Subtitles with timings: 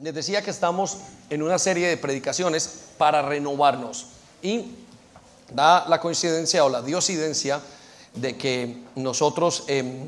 [0.00, 0.98] Les decía que estamos
[1.28, 4.06] en una serie de predicaciones para renovarnos.
[4.40, 4.66] Y
[5.50, 7.60] da la coincidencia o la diosidencia
[8.14, 10.06] de que nosotros em,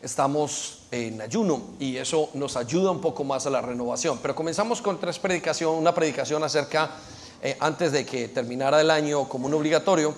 [0.00, 4.20] estamos en ayuno y eso nos ayuda un poco más a la renovación.
[4.22, 6.88] Pero comenzamos con tres predicaciones, una predicación acerca,
[7.42, 10.14] eh, antes de que terminara el año como un obligatorio,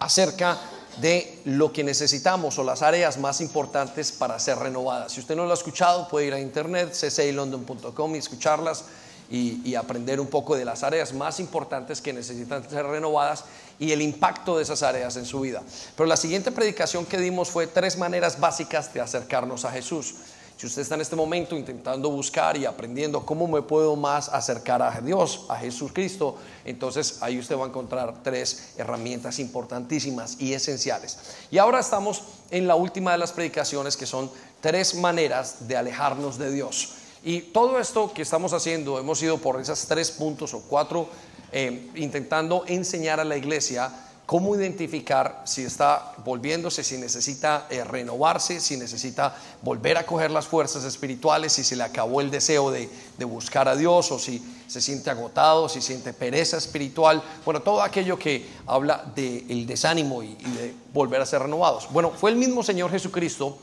[0.00, 0.58] acerca
[1.00, 5.12] de lo que necesitamos o las áreas más importantes para ser renovadas.
[5.12, 8.84] Si usted no lo ha escuchado, puede ir a internet, ccaylondon.com y escucharlas
[9.30, 13.44] y, y, aprender un poco de las áreas más importantes que necesitan ser renovadas
[13.78, 15.62] y el impacto de esas áreas en su vida.
[15.96, 20.14] Pero la siguiente predicación que dimos fue tres maneras básicas de acercarnos a Jesús.
[20.58, 24.82] Si usted está en este momento intentando buscar y aprendiendo cómo me puedo más acercar
[24.82, 31.16] a Dios, a Jesucristo, entonces ahí usted va a encontrar tres herramientas importantísimas y esenciales.
[31.52, 36.38] Y ahora estamos en la última de las predicaciones que son tres maneras de alejarnos
[36.38, 36.94] de Dios.
[37.22, 41.08] Y todo esto que estamos haciendo, hemos ido por esos tres puntos o cuatro,
[41.52, 43.92] eh, intentando enseñar a la iglesia
[44.28, 50.46] cómo identificar si está volviéndose, si necesita eh, renovarse, si necesita volver a coger las
[50.46, 52.90] fuerzas espirituales, si se le acabó el deseo de,
[53.24, 58.18] buscar a Dios o si se siente agotado, si siente pereza espiritual, bueno, todo aquello
[58.18, 61.88] que habla del desánimo y, de volver a ser renovados.
[61.90, 63.56] Bueno, fue el mismo Señor Jesucristo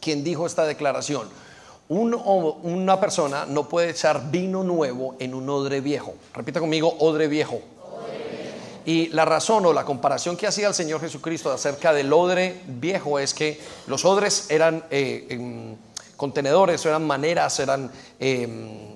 [0.00, 1.28] quien dijo esta declaración.
[1.88, 6.14] una persona no puede echar vino nuevo en un odre viejo.
[6.34, 7.62] Repita conmigo, odre viejo.
[8.86, 13.18] Y la razón o la comparación que hacía el Señor Jesucristo acerca del odre viejo
[13.18, 15.76] es que los odres eran eh,
[16.16, 18.94] contenedores, eran maneras, eran em,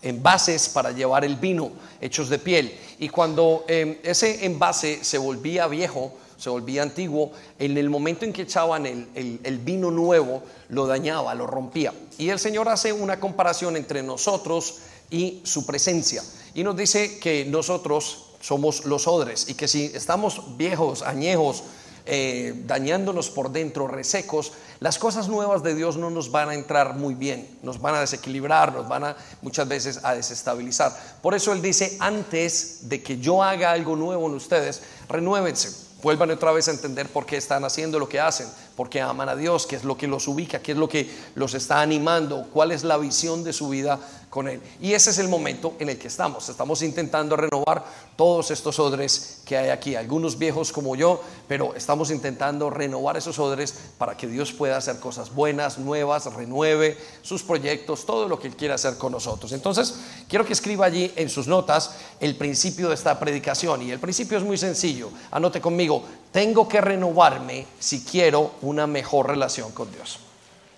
[0.00, 2.74] envases para llevar el vino hechos de piel.
[2.98, 8.32] Y cuando em, ese envase se volvía viejo, se volvía antiguo, en el momento en
[8.32, 11.92] que echaban el, vino nuevo, lo dañaba, lo rompía.
[12.16, 14.76] Y el Señor hace una comparación entre nosotros
[15.10, 16.22] y su presencia.
[16.54, 19.48] Y nos dice que nosotros somos los odres.
[19.48, 21.64] Y que si estamos viejos, añejos,
[22.10, 26.94] eh, dañándonos por dentro, resecos, las cosas nuevas de Dios no nos van a entrar
[26.94, 30.90] muy bien, nos van a desequilibrar, nos van a muchas veces a desestabilizar.
[31.20, 35.88] Por eso Él dice, antes de que yo haga algo nuevo en ustedes, renuévense.
[36.00, 39.28] Vuelvan otra vez a entender por qué están haciendo lo que hacen, por qué aman
[39.28, 42.46] a Dios, qué es lo que los ubica, qué es lo que los está animando,
[42.54, 43.98] cuál es la visión de su vida
[44.30, 44.60] con Él.
[44.80, 46.48] Y ese es el momento en el que estamos.
[46.48, 47.84] Estamos intentando renovar
[48.16, 53.38] todos estos odres que hay aquí, algunos viejos como yo, pero estamos intentando renovar esos
[53.38, 58.48] odres para que Dios pueda hacer cosas buenas, nuevas, renueve sus proyectos, todo lo que
[58.48, 59.52] Él quiera hacer con nosotros.
[59.52, 59.94] Entonces,
[60.28, 63.82] quiero que escriba allí en sus notas el principio de esta predicación.
[63.82, 65.10] Y el principio es muy sencillo.
[65.30, 70.27] Anote conmigo tengo que renovarme si quiero una mejor relación con Dios.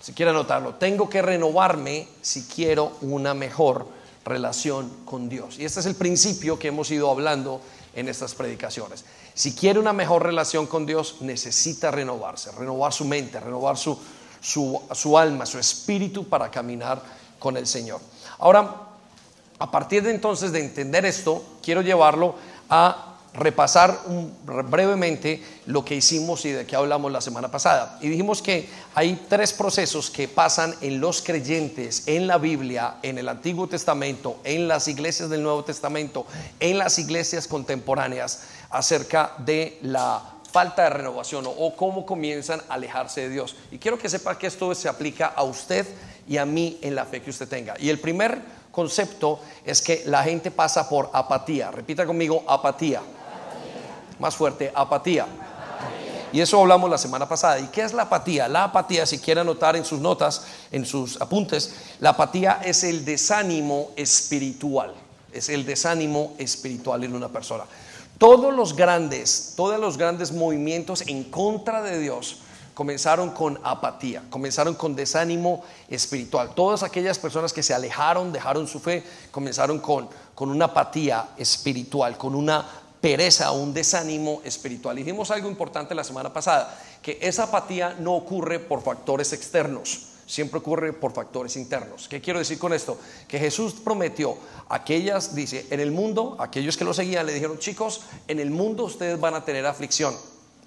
[0.00, 3.86] Si quiere anotarlo, tengo que renovarme si quiero una mejor
[4.24, 5.58] relación con Dios.
[5.58, 7.60] Y este es el principio que hemos ido hablando
[7.94, 9.04] en estas predicaciones.
[9.34, 13.98] Si quiere una mejor relación con Dios, necesita renovarse, renovar su mente, renovar su,
[14.40, 17.02] su, su alma, su espíritu para caminar
[17.38, 18.00] con el Señor.
[18.38, 18.88] Ahora,
[19.58, 22.36] a partir de entonces de entender esto, quiero llevarlo
[22.70, 24.00] a repasar
[24.44, 27.98] brevemente lo que hicimos y de qué hablamos la semana pasada.
[28.00, 33.18] Y dijimos que hay tres procesos que pasan en los creyentes, en la Biblia, en
[33.18, 36.26] el Antiguo Testamento, en las iglesias del Nuevo Testamento,
[36.58, 43.22] en las iglesias contemporáneas, acerca de la falta de renovación o, cómo comienzan a alejarse
[43.22, 43.54] de Dios.
[43.70, 45.86] Y quiero que sepa que esto se aplica a usted
[46.26, 47.76] y a mí en la fe que usted tenga.
[47.78, 48.40] Y el primer
[48.72, 51.70] concepto es que la gente pasa por apatía.
[51.70, 53.00] Repita conmigo, apatía.
[54.20, 55.26] Más fuerte, apatía.
[56.32, 57.58] Y eso hablamos la semana pasada.
[57.58, 58.46] ¿Y qué es la apatía?
[58.46, 63.04] La apatía, si quiere anotar en sus notas, en sus apuntes, la apatía es el
[63.04, 64.94] desánimo espiritual.
[65.32, 67.64] Es el desánimo espiritual en una persona.
[68.18, 72.38] Todos los grandes, todos los grandes movimientos en contra de Dios
[72.74, 76.54] comenzaron con apatía, comenzaron con desánimo espiritual.
[76.54, 82.16] Todas aquellas personas que se alejaron, dejaron su fe, comenzaron con, con una apatía espiritual,
[82.16, 82.66] con una
[83.00, 84.96] pereza, un desánimo espiritual.
[84.96, 90.58] Dijimos algo importante la semana pasada, que esa apatía no ocurre por factores externos, siempre
[90.58, 92.08] ocurre por factores internos.
[92.08, 92.98] ¿Qué quiero decir con esto?
[93.26, 94.36] Que Jesús prometió,
[94.68, 98.84] aquellas, dice, en el mundo, aquellos que lo seguían le dijeron, chicos, en el mundo
[98.84, 100.14] ustedes van a tener aflicción,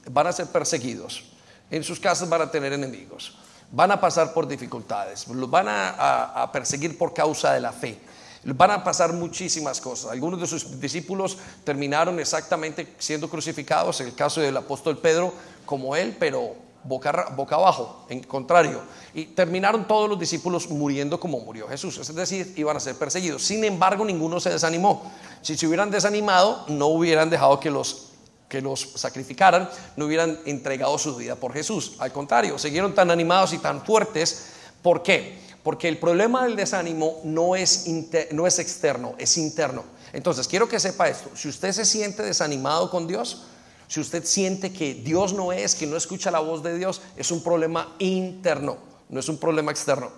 [0.09, 1.23] van a ser perseguidos,
[1.69, 3.37] en sus casas van a tener enemigos,
[3.71, 7.99] van a pasar por dificultades, los van a, a perseguir por causa de la fe
[8.45, 10.11] Van a pasar muchísimas cosas.
[10.11, 15.33] Algunos de sus discípulos terminaron exactamente siendo crucificados, en el caso del apóstol Pedro,
[15.65, 17.09] como él, pero boca,
[17.51, 18.81] abajo, en contrario.
[19.13, 23.43] Y terminaron todos los discípulos muriendo como murió Jesús, es decir, iban a ser perseguidos.
[23.43, 25.11] Sin embargo, ninguno se desanimó.
[25.41, 28.09] Si se hubieran desanimado, no hubieran dejado que los
[28.49, 31.95] que los sacrificaran, no hubieran entregado su vida por Jesús.
[31.97, 34.49] Al contrario, siguieron tan animados y tan fuertes.
[34.83, 35.39] ¿Por qué?
[35.63, 37.85] Porque el problema del desánimo no es,
[38.31, 39.83] no es externo, es interno.
[40.11, 41.29] Entonces, quiero que sepa esto.
[41.35, 43.43] Si usted se siente desanimado con Dios,
[43.87, 47.31] si usted siente que Dios no es, que no escucha la voz de Dios, es
[47.31, 48.77] un problema interno,
[49.09, 50.11] no es un problema externo.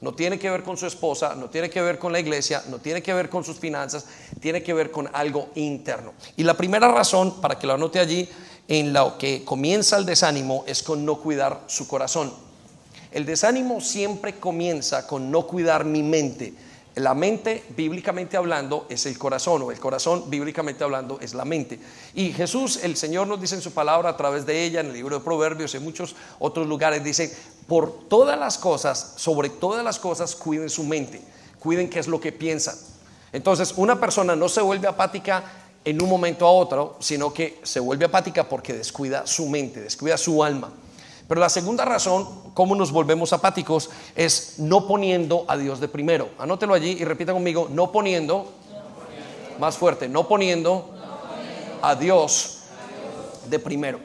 [0.00, 2.78] No tiene que ver con su esposa, no tiene que ver con la iglesia, no
[2.78, 4.06] tiene que ver con sus finanzas,
[4.40, 6.14] tiene que ver con algo interno.
[6.36, 8.28] Y la primera razón, para que lo anote allí,
[8.66, 12.32] en lo que comienza el desánimo es con no cuidar su corazón.
[13.12, 16.54] El desánimo siempre comienza con no cuidar mi mente
[16.96, 21.78] la mente, bíblicamente hablando, es el corazón, o el corazón, bíblicamente hablando, es la mente.
[22.14, 24.94] Y Jesús, el Señor nos dice en su palabra, a través de ella, en el
[24.94, 27.34] libro de Proverbios, en muchos otros lugares, dice,
[27.66, 31.20] por todas las cosas, sobre todas las cosas, cuiden su mente,
[31.60, 32.74] cuiden qué es lo que piensan.
[33.32, 35.44] Entonces, una persona no se vuelve apática
[35.84, 40.18] en un momento a otro, sino que se vuelve apática porque descuida su mente, descuida
[40.18, 40.72] su alma.
[41.30, 46.30] Pero la segunda razón, cómo nos volvemos apáticos, es no poniendo a Dios de primero.
[46.40, 48.52] Anótelo allí y repita conmigo, no poniendo,
[49.60, 50.92] más fuerte, no poniendo,
[51.82, 52.62] a Dios
[53.48, 54.00] de primero.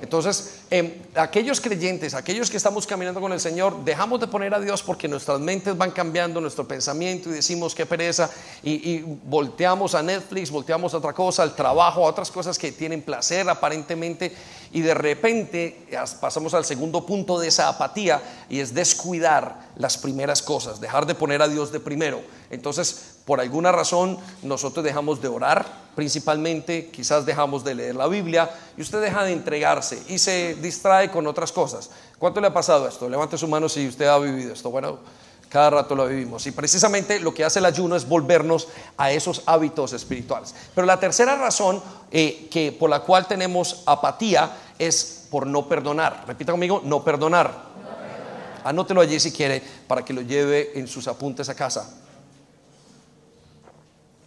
[0.00, 4.60] Entonces, em, aquellos creyentes, aquellos que estamos caminando con el Señor, dejamos de poner a
[4.60, 8.30] Dios porque nuestras mentes van cambiando, nuestro pensamiento y decimos qué pereza
[8.62, 13.02] y, volteamos a Netflix, volteamos a otra cosa, al trabajo, a otras cosas que tienen
[13.02, 14.34] placer aparentemente
[14.72, 15.86] y de repente
[16.20, 21.14] pasamos al segundo punto de esa apatía y es descuidar las primeras cosas, dejar de
[21.14, 22.20] poner a Dios de primero.
[22.50, 28.48] Entonces, por alguna razón, nosotros dejamos de orar, principalmente, quizás dejamos de leer la Biblia
[28.76, 31.90] y usted deja de entregarse y se distrae con otras cosas.
[32.20, 33.08] ¿Cuánto le ha pasado esto?
[33.08, 34.70] Levante su mano si usted ha vivido esto.
[34.70, 35.00] Bueno,
[35.48, 36.46] cada rato lo vivimos.
[36.46, 40.54] Y precisamente lo que hace el ayuno es volvernos a esos hábitos espirituales.
[40.72, 41.82] Pero la tercera razón
[42.12, 46.22] eh, que, por la cual tenemos apatía es por no perdonar.
[46.28, 47.48] Repita conmigo, no perdonar.
[47.48, 48.62] no perdonar.
[48.62, 51.92] Anótelo allí si quiere para que lo lleve en sus apuntes a casa.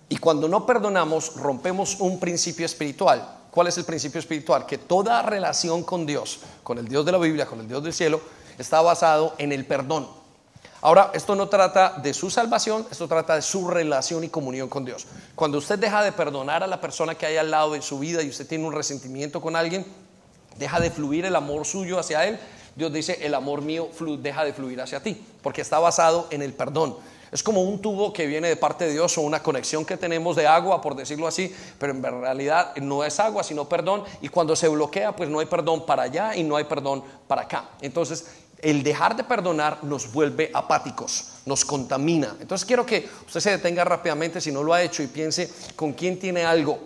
[0.10, 3.38] Y cuando no perdonamos, rompemos un principio espiritual.
[3.52, 4.66] ¿Cuál es el principio espiritual?
[4.66, 7.94] Que toda relación con Dios, con el Dios de la Biblia, con el Dios del
[7.94, 8.20] cielo,
[8.58, 10.08] está basado en el perdón.
[10.82, 14.86] Ahora, esto no trata de su salvación, esto trata de su relación y comunión con
[14.86, 15.08] Dios.
[15.36, 18.24] Cuando usted deja de perdonar a la persona que hay al lado de su vida
[18.24, 19.86] y usted tiene un resentimiento con alguien,
[20.58, 22.40] deja de fluir el amor suyo hacia él.
[22.76, 23.90] Dios dice, el amor mío
[24.20, 26.96] deja de fluir hacia ti, porque está basado en el perdón.
[27.32, 30.36] Es como un tubo que viene de parte de Dios o una conexión que tenemos
[30.36, 34.04] de agua, por decirlo así, pero en realidad no es agua, sino perdón.
[34.22, 37.44] Y cuando se bloquea, pues no hay perdón para allá y no hay perdón para
[37.44, 37.70] acá.
[37.82, 38.26] Entonces,
[38.62, 42.36] el dejar de perdonar nos vuelve apáticos, nos contamina.
[42.42, 45.94] Entonces quiero que usted se detenga rápidamente si no lo ha hecho y piense con
[45.94, 46.80] quién tiene algo,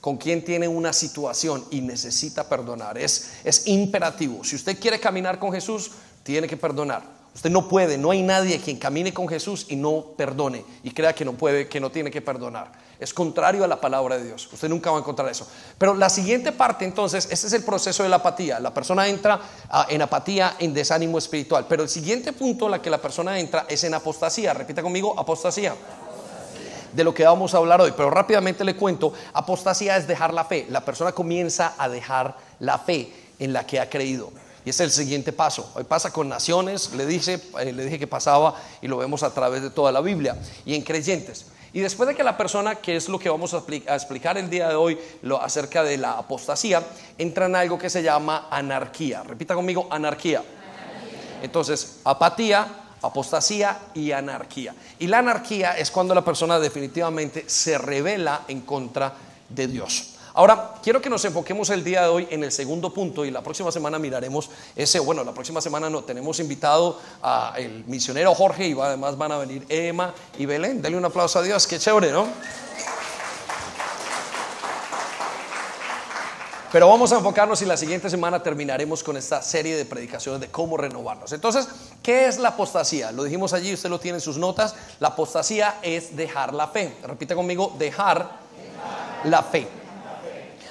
[0.00, 2.98] con quién tiene una situación y necesita perdonar.
[2.98, 4.44] Es, es imperativo.
[4.44, 5.92] Si usted quiere caminar con Jesús,
[6.22, 7.17] tiene que perdonar.
[7.38, 11.14] Usted no puede, no hay nadie quien camine con Jesús y no perdone y crea
[11.14, 12.72] que no puede, que no tiene que perdonar.
[12.98, 14.48] Es contrario a la palabra de Dios.
[14.52, 15.46] Usted nunca va a encontrar eso.
[15.78, 18.58] Pero la siguiente parte, entonces, ese es el proceso de la apatía.
[18.58, 19.38] La persona entra
[19.70, 21.66] ah, en apatía, en desánimo espiritual.
[21.68, 24.52] Pero el siguiente punto en la que la persona entra es en apostasía.
[24.52, 25.76] Repita conmigo, apostasía.
[26.92, 27.92] De lo que vamos a hablar hoy.
[27.96, 30.66] Pero rápidamente le cuento, apostasía es dejar la fe.
[30.70, 34.32] La persona comienza a dejar la fe en la que ha creído.
[34.64, 35.70] Y es el siguiente paso.
[35.74, 39.32] Hoy pasa con naciones, le, dice, eh, le dije que pasaba y lo vemos a
[39.32, 41.46] través de toda la Biblia y en creyentes.
[41.72, 43.62] Y después de que la persona, que es lo que vamos a,
[43.94, 46.82] explicar el día de hoy lo, acerca de la apostasía,
[47.18, 49.22] entra en algo que se llama anarquía.
[49.22, 50.42] Repita conmigo, anarquía.
[51.42, 52.66] Entonces, apatía,
[53.02, 54.74] apostasía y anarquía.
[54.98, 59.14] Y la anarquía es cuando la persona definitivamente se revela en contra
[59.48, 60.17] de Dios.
[60.38, 63.42] Ahora, quiero que nos enfoquemos el día de hoy en el segundo punto y la
[63.42, 68.80] próxima semana miraremos ese, bueno, la próxima semana no, tenemos invitado al misionero Jorge y
[68.80, 70.80] además van a venir Emma y Belén.
[70.80, 72.28] Denle un aplauso a Dios, qué chévere, ¿no?
[76.70, 80.46] Pero vamos a enfocarnos y la siguiente semana terminaremos con esta serie de predicaciones de
[80.52, 81.32] cómo renovarnos.
[81.32, 81.66] Entonces,
[82.00, 83.10] ¿qué es la apostasía?
[83.10, 84.76] Lo dijimos allí, usted lo tiene en sus notas.
[85.00, 86.94] La apostasía es dejar la fe.
[87.02, 88.46] Repite conmigo, dejar.
[89.24, 89.77] la fe.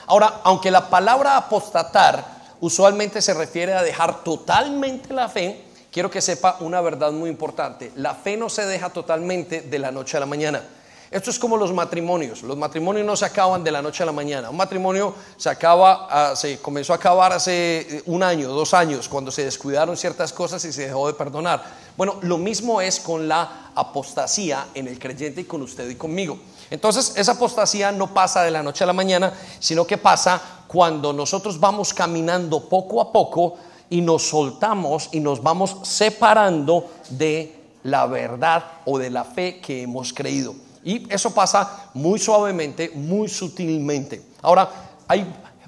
[0.08, 2.26] Ahora, aunque la palabra apostatar
[2.62, 7.92] usualmente se refiere a dejar totalmente la fe, quiero que sepa una verdad muy importante.
[7.96, 10.64] La fe no se deja totalmente de la noche a la mañana.
[11.10, 12.42] Esto es como los matrimonios.
[12.44, 14.50] Los matrimonios no se acaban de la noche a la mañana.
[14.50, 19.08] Un matrimonio se acaba, ah, se comenzó a acabar hace eh, un año, dos años,
[19.08, 21.64] cuando se descuidaron ciertas cosas y se dejó de perdonar.
[21.96, 26.40] Bueno, lo mismo es con la apostasía en el creyente y con usted y conmigo.
[26.70, 31.14] Entonces, esa apostasía no pasa de la noche a la mañana, sino que pasa cuando
[31.14, 33.56] nosotros vamos caminando poco a poco
[33.90, 39.84] y nos soltamos y nos vamos separando de la verdad o de la fe que
[39.84, 40.56] hemos creído.
[40.84, 44.22] Y eso pasa muy suavemente, muy sutilmente.
[44.42, 44.70] Ahora,
[45.08, 45.26] hay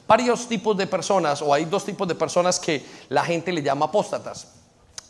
[0.07, 3.85] varios tipos de personas o hay dos tipos de personas que la gente le llama
[3.85, 4.47] apóstatas.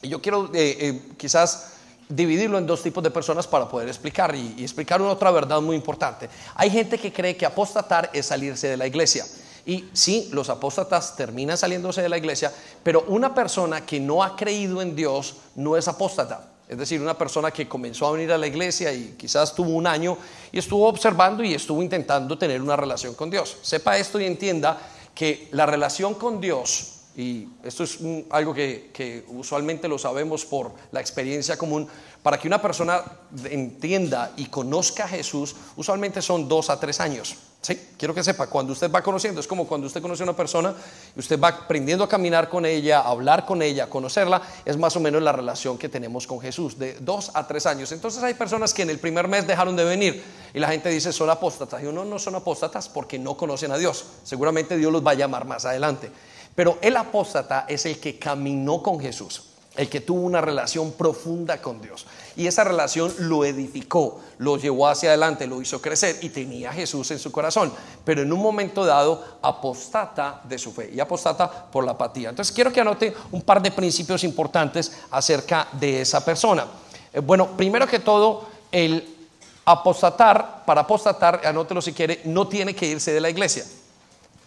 [0.02, 1.74] Y yo quiero eh, eh, quizás
[2.10, 5.62] dividirlo en dos tipos de personas para poder explicar y, y explicar una otra verdad
[5.62, 6.30] muy importante.
[6.56, 9.26] Hay gente que cree que apostatar es salirse de la iglesia.
[9.66, 12.52] Y sí, los apóstatas terminan saliéndose de la iglesia,
[12.82, 16.50] pero una persona que no ha creído en Dios no es apóstata.
[16.68, 19.88] Es decir, una persona que comenzó a venir a la iglesia y quizás tuvo un
[19.88, 20.18] año
[20.52, 23.58] y estuvo observando y estuvo intentando tener una relación con Dios.
[23.64, 24.80] Sepa esto y entienda
[25.16, 28.00] que la relación con Dios, y esto es
[28.30, 31.86] algo que, que usualmente lo sabemos por la experiencia común,
[32.24, 33.04] para que una persona
[33.50, 37.36] entienda y conozca a Jesús, usualmente son dos a tres años.
[37.62, 40.36] Sí, quiero que sepa, cuando usted va conociendo, es como cuando usted conoce a una
[40.36, 40.74] persona
[41.14, 44.78] y usted va aprendiendo a caminar con ella, a hablar con ella, a conocerla, es
[44.78, 47.92] más o menos la relación que tenemos con Jesús, de dos a tres años.
[47.92, 50.24] Entonces hay personas que en el primer mes dejaron de venir
[50.54, 51.84] y la gente dice son apóstatas.
[51.84, 54.06] Y uno no son apóstatas porque no conocen a Dios.
[54.24, 56.10] Seguramente Dios los va a llamar más adelante.
[56.56, 61.62] Pero el apóstata es el que caminó con Jesús el que tuvo una relación profunda
[61.62, 62.06] con Dios.
[62.36, 66.74] Y esa relación lo edificó, lo llevó hacia adelante, lo hizo crecer y tenía a
[66.74, 67.72] Jesús en su corazón.
[68.04, 72.28] Pero en un momento dado apostata de su fe y apostata por la apatía.
[72.28, 76.66] Entonces quiero que anote un par de principios importantes acerca de esa persona.
[77.14, 79.18] Eh, bueno, primero que todo, el
[79.64, 83.64] apostatar, para apostatar, anótelo si quiere, no tiene que irse de la iglesia.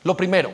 [0.03, 0.51] Lo primero,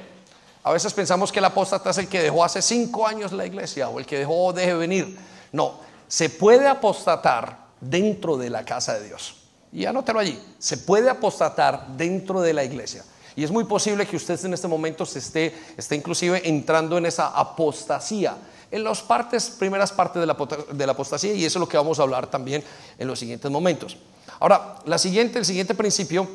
[0.69, 3.89] a veces pensamos que el apóstata es el que dejó hace cinco años la iglesia
[3.89, 5.17] o el que dejó deje venir.
[5.51, 9.37] No, se puede apostatar dentro de la casa de Dios.
[9.73, 13.03] Y anótelo allí, se puede apostatar dentro de la iglesia.
[13.35, 17.07] Y es muy posible que usted en este momento se esté, esté inclusive entrando en
[17.07, 18.37] esa apostasía,
[18.71, 20.37] en las partes, primeras partes de la,
[20.71, 22.63] de la apostasía, y eso es lo que vamos a hablar también
[22.99, 23.97] en los siguientes momentos.
[24.39, 26.29] Ahora, la siguiente, el siguiente principio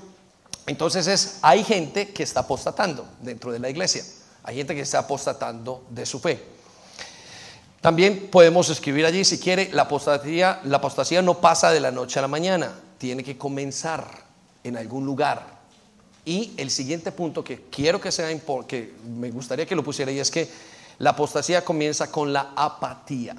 [0.65, 4.03] entonces es, hay gente que está apostatando dentro de la iglesia,
[4.43, 6.43] hay gente que está apostatando de su fe.
[7.81, 12.19] También podemos escribir allí, si quiere, la apostasía, la apostasía no pasa de la noche
[12.19, 14.05] a la mañana, tiene que comenzar
[14.63, 15.61] en algún lugar.
[16.25, 18.27] Y el siguiente punto que quiero que sea,
[18.67, 20.49] que me gustaría que lo pusiera ahí, es que
[20.99, 23.35] la apostasía comienza con la apatía.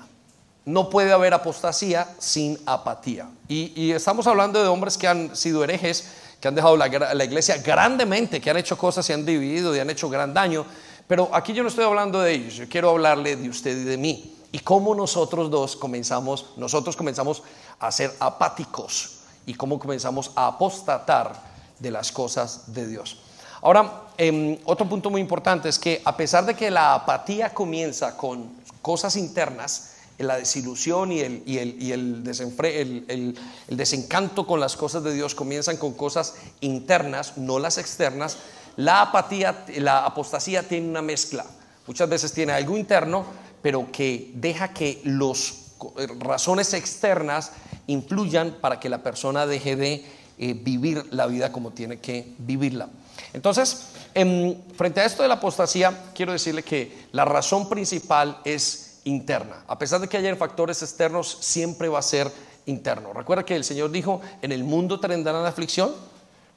[0.67, 3.29] No puede haber apostasía sin apatía.
[3.49, 6.05] Y, y estamos hablando de hombres que han sido herejes,
[6.45, 9.89] que han dejado la, iglesia grandemente, que han hecho cosas, se han dividido y han
[9.89, 10.67] hecho gran daño.
[11.07, 13.97] Pero aquí yo no estoy hablando de ellos, yo quiero hablarle de usted y de
[13.97, 14.37] mí.
[14.53, 17.43] Y cómo nosotros dos comenzamos, nosotros comenzamos
[17.79, 21.43] a ser apáticos y cómo comenzamos a apostatar
[21.79, 23.19] de las cosas de Dios.
[23.63, 28.17] Ahora, em, otro punto muy importante es que a pesar de que la apatía comienza
[28.17, 33.35] con cosas internas, la desilusión y, el, y, el, y el,
[33.69, 38.37] desencanto con las cosas de Dios comienzan con cosas internas, no las externas.
[38.77, 41.45] La apatía, la apostasía tiene una mezcla.
[41.87, 43.25] Muchas veces tiene algo interno,
[43.63, 45.75] pero que deja que las
[46.19, 47.53] razones externas
[47.87, 50.05] influyan para que la persona deje de
[50.39, 52.89] eh, vivir la vida como tiene que vivirla.
[53.33, 59.01] Entonces, en, frente a esto de la apostasía, quiero decirle que la razón principal es
[59.05, 59.65] interna.
[59.69, 62.31] A pesar de que haya factores externos, siempre va a ser
[62.67, 63.13] interno.
[63.13, 65.93] Recuerda que el Señor dijo, en el mundo tendrán aflicción,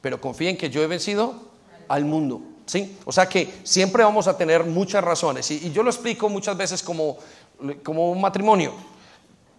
[0.01, 1.46] pero confíen que yo he vencido
[1.87, 2.41] al mundo.
[2.65, 2.97] ¿Sí?
[3.05, 5.49] O sea que siempre vamos a tener muchas razones.
[5.51, 7.17] Y, yo lo explico muchas veces como,
[7.83, 8.73] como un matrimonio.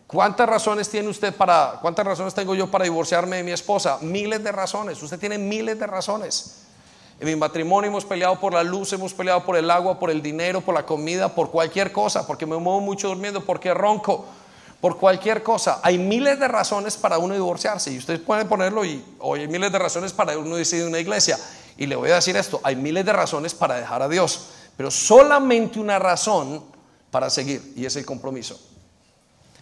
[0.06, 3.98] ¿Cuántas razones tiene usted para, cuántas razones tengo yo para divorciarme de mi esposa?
[4.02, 5.02] Miles de razones.
[5.02, 6.62] Usted tiene miles de razones.
[7.20, 10.22] En mi matrimonio hemos peleado por la luz, hemos peleado por el agua, por el
[10.22, 14.24] dinero, por la comida, por cualquier cosa, porque me muevo mucho durmiendo, porque ronco,
[14.80, 15.80] por cualquier cosa.
[15.82, 19.72] Hay miles de razones para uno divorciarse y ustedes pueden ponerlo y hoy hay miles
[19.72, 21.36] de razones para uno decidir una iglesia.
[21.78, 24.90] Y le voy a decir esto, hay miles de razones para dejar a Dios, pero
[24.90, 26.62] solamente una razón
[27.10, 28.60] para seguir y es el compromiso.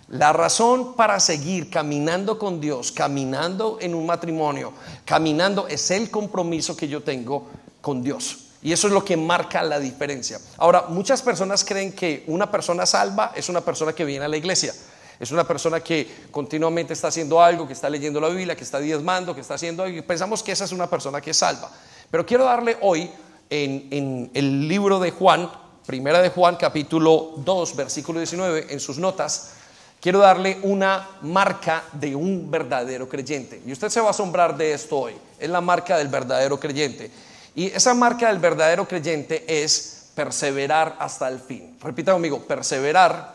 [0.09, 4.73] La razón para seguir caminando con Dios, caminando en un matrimonio,
[5.05, 7.49] caminando es el compromiso que yo tengo
[7.81, 8.39] con Dios.
[8.63, 10.41] Y eso es lo que marca la diferencia.
[10.57, 14.37] Ahora, muchas personas creen que una persona salva es una persona que viene a la
[14.37, 14.73] iglesia.
[15.19, 18.79] Es una persona que continuamente está haciendo algo, que está leyendo la Biblia, que está
[18.79, 21.71] diezmando, que está haciendo algo, y pensamos que esa es una persona que salva.
[22.11, 23.11] Pero quiero darle hoy
[23.51, 25.51] en, en el libro de Juan,
[25.87, 29.53] primera de Juan, capítulo 2, versículo 19, en sus notas,
[30.01, 33.63] quiero darle una marca de un verdadero creyente.
[33.67, 35.15] Y usted se va a asombrar de esto hoy.
[35.39, 37.11] Es la marca del verdadero creyente.
[37.55, 41.77] Y esa marca del verdadero creyente es perseverar hasta el fin.
[41.81, 43.35] Repita conmigo, perseverar,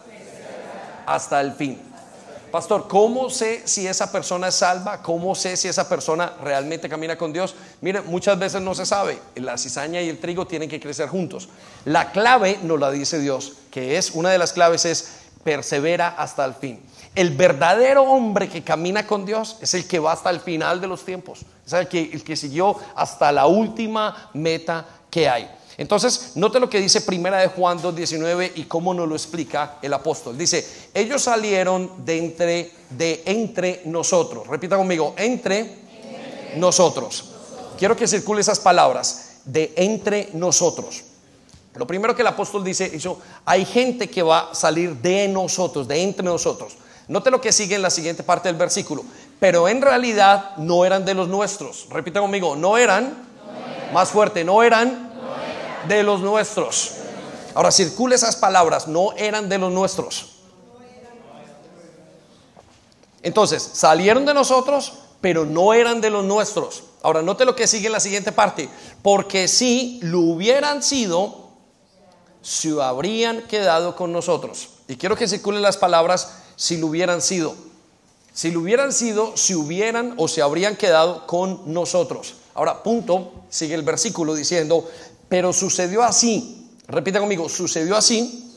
[1.13, 1.79] hasta el fin.
[2.51, 5.01] Pastor, ¿cómo sé si esa persona es salva?
[5.01, 7.55] ¿Cómo sé si esa persona realmente camina con Dios?
[7.79, 9.19] Mire, muchas veces no se sabe.
[9.35, 11.47] La cizaña y el trigo tienen que crecer juntos.
[11.85, 16.43] La clave nos la dice Dios, que es una de las claves es persevera hasta
[16.43, 16.81] el fin.
[17.15, 20.87] El verdadero hombre que camina con Dios es el que va hasta el final de
[20.87, 25.49] los tiempos, es el que, el que siguió hasta la última meta que hay.
[25.81, 29.91] Entonces, note lo que dice Primera de Juan 2.19 y cómo nos lo explica el
[29.95, 30.37] apóstol.
[30.37, 32.19] Dice, ellos salieron de
[33.25, 34.45] entre, nosotros.
[34.45, 35.79] Repita conmigo, entre,
[36.57, 37.31] nosotros.
[37.79, 41.01] Quiero que circule esas palabras, de entre nosotros.
[41.73, 45.87] Lo primero que el apóstol dice, eso, hay gente que va a salir de nosotros,
[45.87, 46.77] de entre nosotros.
[47.07, 49.03] Note lo que sigue en la siguiente parte del versículo.
[49.39, 51.87] Pero en realidad no eran de los nuestros.
[51.89, 53.31] Repita conmigo, no eran,
[53.91, 55.10] más fuerte, no eran,
[55.87, 56.91] de los nuestros.
[57.53, 60.27] Ahora circule esas palabras, no eran de los nuestros.
[63.23, 66.83] Entonces, salieron de nosotros, pero no eran de los nuestros.
[67.03, 68.69] Ahora, note lo que sigue en la siguiente parte.
[69.01, 71.49] Porque si lo hubieran sido,
[72.41, 74.69] se habrían quedado con nosotros.
[74.87, 77.55] Y quiero que circulen las palabras si lo hubieran sido.
[78.33, 82.35] Si lo hubieran sido, si hubieran o se habrían quedado con nosotros.
[82.53, 84.89] Ahora, punto, sigue el versículo diciendo,
[85.31, 86.67] pero sucedió así.
[86.89, 88.53] Repita conmigo, sucedió así,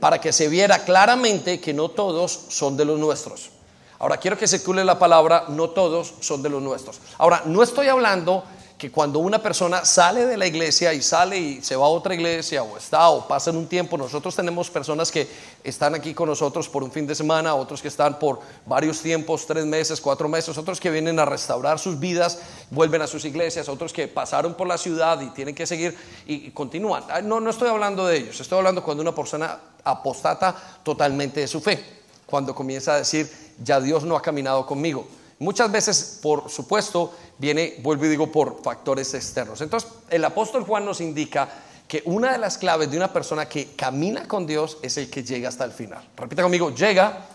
[0.00, 3.50] para que se viera claramente que no todos son de los nuestros.
[3.98, 7.00] Ahora, quiero que circule la palabra, no todos son de los nuestros.
[7.18, 8.44] Ahora, no estoy hablando
[8.82, 12.14] que cuando una persona sale de la iglesia y sale y se va a otra
[12.14, 15.28] iglesia o está o pasa en un tiempo, nosotros tenemos personas que
[15.62, 19.46] están aquí con nosotros por un fin de semana, otros que están por varios tiempos,
[19.46, 22.40] tres meses, cuatro meses, otros que vienen a restaurar sus vidas,
[22.70, 26.50] vuelven a sus iglesias, otros que pasaron por la ciudad y tienen que seguir y,
[26.50, 27.04] continúan.
[27.08, 31.46] Ah, no, no estoy hablando de ellos, estoy hablando cuando una persona apostata totalmente de
[31.46, 31.84] su fe,
[32.26, 33.30] cuando comienza a decir,
[33.62, 35.06] ya Dios no ha caminado conmigo.
[35.42, 39.60] Muchas veces, por supuesto, viene, vuelvo y digo, por factores externos.
[39.60, 41.48] Entonces, el apóstol Juan nos indica
[41.88, 45.24] que una de las claves de una persona que camina con Dios es el que
[45.24, 46.08] llega hasta el final.
[46.16, 47.26] Repita conmigo, llega,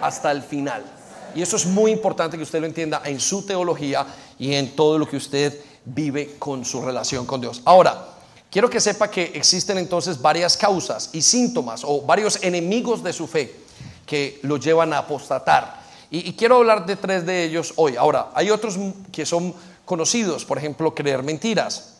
[0.00, 0.84] hasta el final.
[1.32, 4.04] Y eso es muy importante que usted lo entienda en su teología
[4.36, 7.62] y en todo lo que usted vive con su relación con Dios.
[7.64, 8.16] Ahora,
[8.50, 13.28] quiero que sepa que existen entonces varias causas y síntomas o varios enemigos de su
[13.28, 13.54] fe
[14.04, 15.77] que lo llevan a apostatar.
[16.10, 17.96] Y, quiero hablar de tres de ellos hoy.
[17.96, 18.78] Ahora, hay otros
[19.12, 21.96] que son conocidos, por ejemplo, creer mentiras,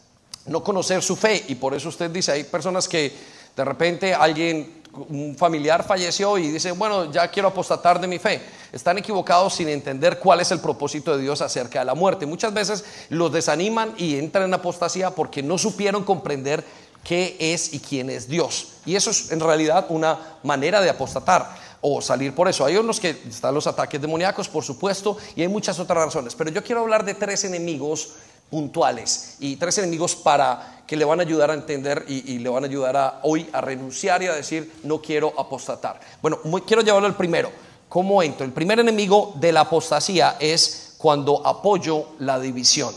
[0.47, 1.45] no conocer su fe.
[1.49, 3.13] Y por eso usted dice, hay personas que
[3.55, 8.41] de repente alguien, un familiar falleció y dice, bueno, ya quiero apostatar de mi fe.
[8.73, 12.25] Están equivocados sin entender cuál es el propósito de Dios acerca de la muerte.
[12.25, 16.65] Muchas veces los desaniman y entran en apostasía porque no supieron comprender
[17.05, 18.69] qué es y quién es Dios.
[18.87, 22.65] Y eso es en realidad una manera de apostatar o salir por eso.
[22.65, 26.35] Hay unos que están los ataques demoníacos, por supuesto, y hay muchas otras razones.
[26.35, 28.11] Pero yo quiero hablar de tres enemigos
[28.51, 32.65] puntuales y tres enemigos para que le van a ayudar a entender y, le van
[32.65, 36.01] a ayudar a, hoy a renunciar y a decir no quiero apostatar.
[36.23, 37.51] Bueno, quiero llevarlo al primero.
[37.89, 38.45] ¿Cómo entro?
[38.45, 42.95] El primer enemigo de la apostasía es cuando apoyo la división.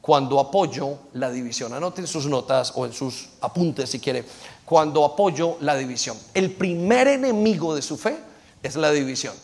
[0.00, 1.74] Cuando apoyo la división.
[1.74, 4.24] Anoten sus notas o en sus apuntes si quiere
[4.70, 6.16] cuando apoyo la división.
[6.32, 8.16] El primer enemigo de su fe
[8.62, 9.34] es la división.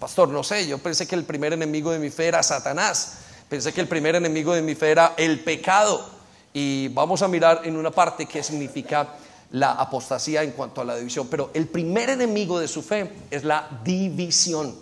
[0.00, 3.18] Pastor, no sé, yo pensé que el primer enemigo de mi fe era Satanás.
[3.48, 6.04] Pensé que el primer enemigo de mi fe era el pecado.
[6.52, 9.10] Y vamos a mirar en una parte qué significa
[9.52, 11.28] la apostasía en cuanto a la división.
[11.30, 14.74] Pero el primer enemigo de su fe es la división.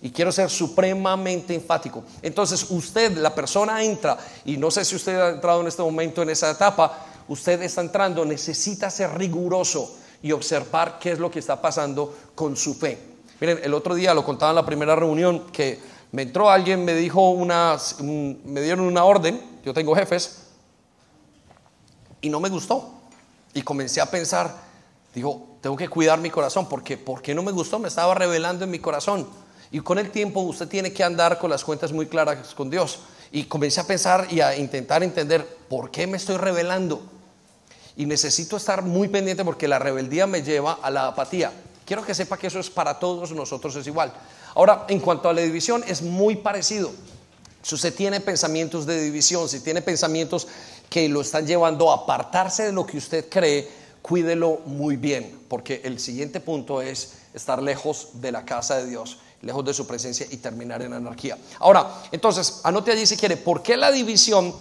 [0.00, 2.02] Y quiero ser supremamente enfático.
[2.22, 6.22] Entonces usted, la persona entra, y no sé si usted ha entrado en este momento
[6.22, 11.38] en esa etapa, usted está entrando, necesita ser riguroso y observar qué es lo que
[11.38, 12.98] está pasando con su fe.
[13.40, 15.78] Miren, el otro día lo contaba en la primera reunión que
[16.12, 20.44] me entró alguien, me dijo una, me dieron una orden, yo tengo jefes,
[22.20, 22.90] y no me gustó.
[23.52, 24.54] Y comencé a pensar,
[25.14, 27.78] digo, tengo que cuidar mi corazón, porque ¿por qué no me gustó?
[27.78, 29.26] Me estaba revelando en mi corazón.
[29.70, 33.00] Y con el tiempo usted tiene que andar con las cuentas muy claras con Dios.
[33.32, 37.02] Y comencé a pensar y a intentar entender por qué me estoy revelando.
[37.96, 41.52] Y necesito estar muy pendiente porque la rebeldía me lleva a la apatía.
[41.84, 44.12] Quiero que sepa que eso es para todos nosotros es igual.
[44.54, 46.90] Ahora, en cuanto a la división, es muy parecido.
[47.62, 50.46] Si usted tiene pensamientos de división, si tiene pensamientos
[50.90, 53.68] que lo están llevando a apartarse de lo que usted cree,
[54.02, 59.18] cuídelo muy bien, porque el siguiente punto es estar lejos de la casa de Dios,
[59.40, 61.38] lejos de su presencia y terminar en anarquía.
[61.58, 64.54] Ahora, entonces, anote allí si quiere, ¿por qué la división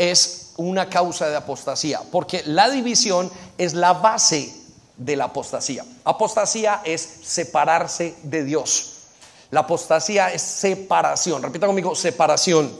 [0.00, 2.00] es una causa de apostasía?
[2.10, 4.52] Porque la división es la base
[4.96, 5.84] de la apostasía.
[6.04, 8.94] Apostasía es separarse de Dios.
[9.50, 11.42] La apostasía es separación.
[11.42, 12.70] Repita conmigo, separación.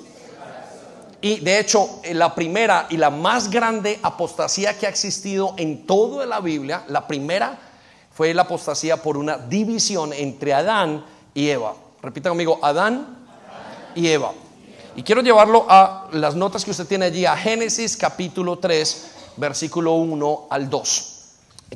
[1.21, 6.25] Y de hecho, la primera y la más grande apostasía que ha existido en toda
[6.25, 7.59] la Biblia, la primera
[8.11, 11.05] fue la apostasía por una división entre Adán
[11.35, 11.75] y Eva.
[12.03, 13.19] Repita conmigo, Adán
[13.95, 14.33] y Eva.
[14.97, 19.95] Y quiero llevarlo a las notas que usted tiene allí, a Génesis capítulo 3, versículo
[19.95, 21.17] 1 al 2.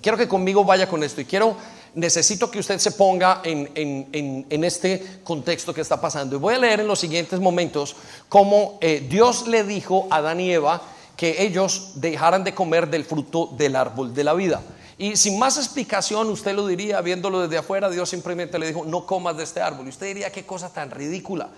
[0.03, 1.57] Quiero que conmigo vaya con esto y quiero
[1.95, 6.37] necesito que usted se ponga en, este contexto que está pasando.
[6.37, 7.95] Y voy a leer en los siguientes momentos
[8.29, 10.83] cómo eh, Dios le dijo a Adán y Eva
[11.17, 14.61] que ellos dejaran de comer del fruto del árbol de la vida.
[14.99, 19.07] Y sin más explicación, usted lo diría, viéndolo desde afuera, Dios simplemente le dijo, no
[19.07, 19.87] comas de este árbol.
[19.87, 21.49] Y usted diría, qué cosa tan ridícula.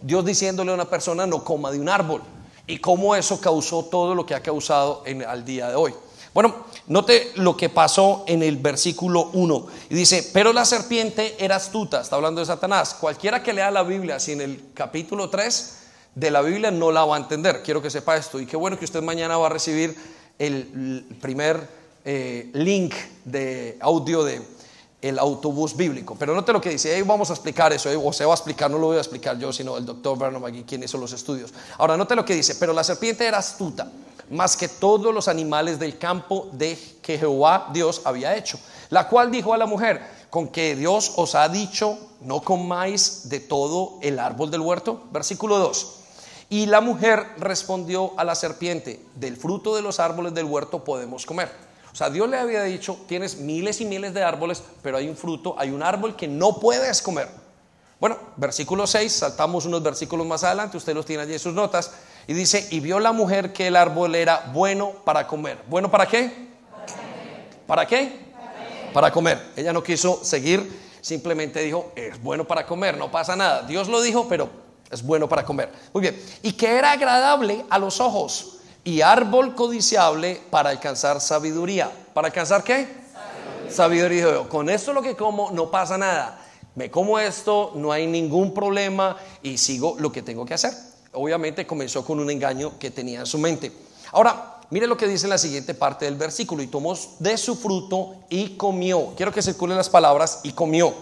[0.00, 2.22] Dios diciéndole a una persona, no coma de un árbol.
[2.66, 5.94] Y cómo eso causó todo lo que ha causado al día de hoy.
[6.32, 9.66] Bueno, note lo que pasó en el versículo 1.
[9.90, 12.94] Y dice, pero la serpiente era astuta, está hablando de Satanás.
[12.94, 15.76] Cualquiera que lea la Biblia, si en el capítulo 3
[16.14, 18.40] de la Biblia no la va a entender, quiero que sepa esto.
[18.40, 19.96] Y qué bueno que usted mañana va a recibir
[20.38, 21.68] el primer
[22.04, 24.42] eh, link de audio de
[25.04, 26.16] el autobús bíblico.
[26.18, 28.70] Pero note lo que dice, ahí vamos a explicar eso, o se va a explicar,
[28.70, 31.52] no lo voy a explicar yo, sino el doctor Vernon aquí, quien hizo los estudios.
[31.76, 33.90] Ahora, note lo que dice, pero la serpiente era astuta
[34.30, 38.58] más que todos los animales del campo de que Jehová Dios había hecho.
[38.88, 43.40] La cual dijo a la mujer, con que Dios os ha dicho, no comáis de
[43.40, 45.02] todo el árbol del huerto.
[45.12, 45.94] Versículo 2.
[46.48, 51.26] Y la mujer respondió a la serpiente, del fruto de los árboles del huerto podemos
[51.26, 51.63] comer.
[51.94, 55.16] O sea, Dios le había dicho, tienes miles y miles de árboles, pero hay un
[55.16, 57.28] fruto, hay un árbol que no puedes comer.
[58.00, 61.92] Bueno, versículo 6, saltamos unos versículos más adelante, usted los tiene allí en sus notas.
[62.26, 65.58] Y dice, y vio la mujer que el árbol era bueno para comer.
[65.68, 66.48] ¿Bueno para qué?
[67.64, 68.24] ¿Para qué?
[68.92, 69.52] Para comer.
[69.54, 73.62] Ella no quiso seguir, simplemente dijo, es bueno para comer, no pasa nada.
[73.62, 74.50] Dios lo dijo, pero
[74.90, 75.70] es bueno para comer.
[75.92, 76.20] Muy bien.
[76.42, 81.90] Y que era agradable a los ojos y árbol codiciable para alcanzar sabiduría.
[82.12, 82.86] ¿Para alcanzar qué?
[83.68, 84.24] Sabiduría.
[84.24, 84.48] sabiduría.
[84.48, 86.40] Con esto lo que como no pasa nada.
[86.74, 90.72] Me como esto, no hay ningún problema y sigo lo que tengo que hacer
[91.14, 93.72] obviamente comenzó con un engaño que tenía en su mente.
[94.12, 97.56] Ahora, mire lo que dice en la siguiente parte del versículo, y tomó de su
[97.56, 99.14] fruto y comió.
[99.16, 100.94] Quiero que circulen las palabras, y comió.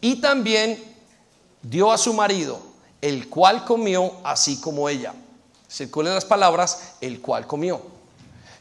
[0.00, 0.82] Y también
[1.62, 2.58] dio a su marido,
[3.00, 5.14] el cual comió así como ella.
[5.76, 7.82] Circulen las palabras, el cual comió.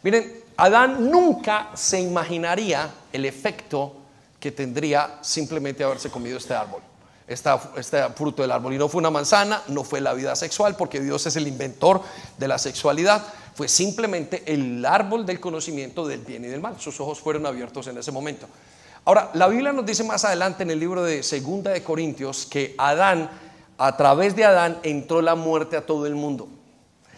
[0.03, 3.93] Miren, Adán nunca se imaginaría el efecto
[4.39, 6.81] que tendría simplemente haberse comido este árbol
[7.27, 8.73] este fruto del árbol.
[8.73, 12.01] Y no fue una manzana, no fue la vida sexual, porque Dios es el inventor
[12.37, 13.23] de la sexualidad.
[13.55, 16.79] Fue simplemente el árbol del conocimiento del bien y del mal.
[16.79, 18.47] Sus ojos fueron abiertos en ese momento.
[19.05, 22.75] Ahora, la Biblia nos dice más adelante en el libro de Segunda de Corintios que
[22.77, 23.29] Adán,
[23.77, 26.47] a través de Adán, entró la muerte a todo el mundo.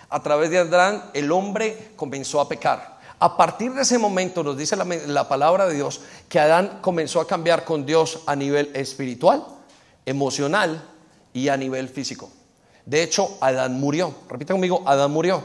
[0.09, 2.97] A través de Adán, el hombre comenzó a pecar.
[3.19, 7.19] A partir de ese momento nos dice la, la palabra de Dios que Adán comenzó
[7.19, 9.43] a cambiar con Dios a nivel espiritual,
[10.05, 10.83] emocional
[11.33, 12.29] y a nivel físico.
[12.85, 14.13] De hecho, Adán murió.
[14.29, 15.43] Repita conmigo, Adán murió.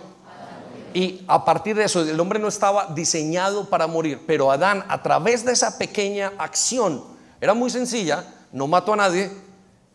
[0.94, 5.02] Y a partir de eso, el hombre no estaba diseñado para morir, pero Adán, a
[5.02, 7.02] través de esa pequeña acción,
[7.40, 9.32] era muy sencilla, no mató a nadie,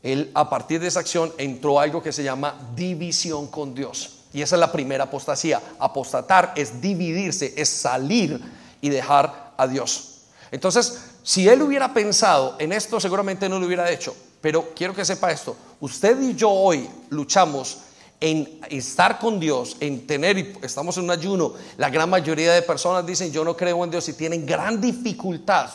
[0.02, 4.17] él a partir de esa acción entró algo que se llama división con Dios.
[4.38, 5.60] Y esa es la primera apostasía.
[5.80, 8.40] Apostatar es dividirse, es salir
[8.80, 10.26] y dejar a Dios.
[10.52, 14.16] Entonces, si él hubiera pensado en esto, seguramente no lo hubiera hecho.
[14.40, 17.80] Pero quiero que sepa esto, usted y yo hoy luchamos
[18.22, 23.08] en estar con Dios, en tener, estamos en un ayuno, la gran mayoría de personas
[23.08, 25.72] dicen yo no creo en Dios y tienen gran dificultad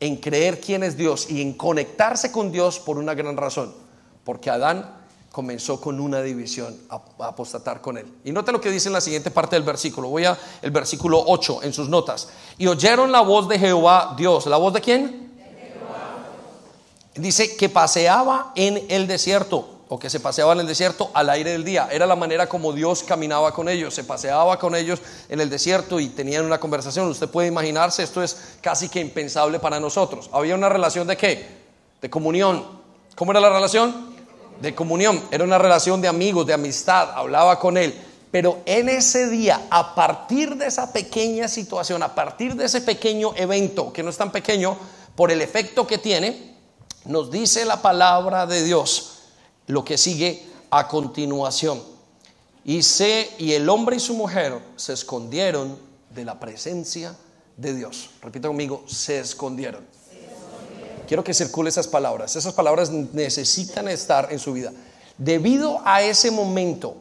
[0.00, 3.72] en creer quién es Dios y en conectarse con Dios por una gran razón,
[4.24, 5.03] porque Adán
[5.34, 8.06] comenzó con una división a, apostatar con él.
[8.24, 10.08] Y note lo que dice en la siguiente parte del versículo.
[10.08, 12.28] Voy a el versículo 8 en sus notas.
[12.56, 14.46] Y oyeron la voz de Jehová Dios.
[14.46, 15.24] ¿La voz de quién?
[17.16, 19.70] dice que paseaba en el desierto.
[19.88, 21.88] o que se paseaba en el desierto al aire del día.
[21.90, 26.00] Era la manera como Dios caminaba con ellos, se paseaba con ellos en el desierto
[26.00, 27.08] y tenían una conversación.
[27.08, 30.30] Usted puede imaginarse, esto es casi que impensable para nosotros.
[30.32, 31.46] Había una relación de qué?
[32.00, 32.64] De comunión.
[33.14, 34.13] ¿Cómo era la relación?
[34.60, 35.22] De comunión.
[35.30, 37.10] Era una relación de amigos, de amistad.
[37.14, 37.94] Hablaba con él.
[38.30, 43.32] Pero en ese día, a partir de esa pequeña situación, a partir de ese pequeño
[43.36, 44.76] evento, que no es tan pequeño,
[45.14, 46.56] por el efecto que tiene,
[47.04, 49.18] nos dice la palabra de Dios
[49.66, 51.80] lo que sigue a continuación.
[52.64, 55.78] Y, se, y el hombre y su mujer se escondieron
[56.10, 57.14] de la presencia
[57.56, 58.10] de Dios.
[58.22, 59.86] Repita conmigo, se escondieron.
[61.06, 62.36] Quiero que circule esas palabras.
[62.36, 64.72] Esas palabras necesitan estar en su vida.
[65.18, 66.96] Debido a ese momento,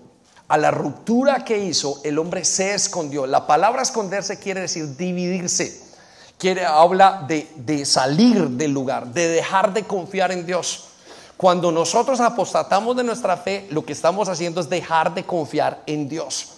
[0.47, 3.25] a la ruptura que hizo, el hombre se escondió.
[3.25, 5.81] La palabra esconderse quiere decir dividirse.
[6.37, 10.89] Quiere, habla de, de salir del lugar, de dejar de confiar en Dios.
[11.37, 16.09] Cuando nosotros apostatamos de nuestra fe, lo que estamos haciendo es dejar de confiar en
[16.09, 16.49] Dios.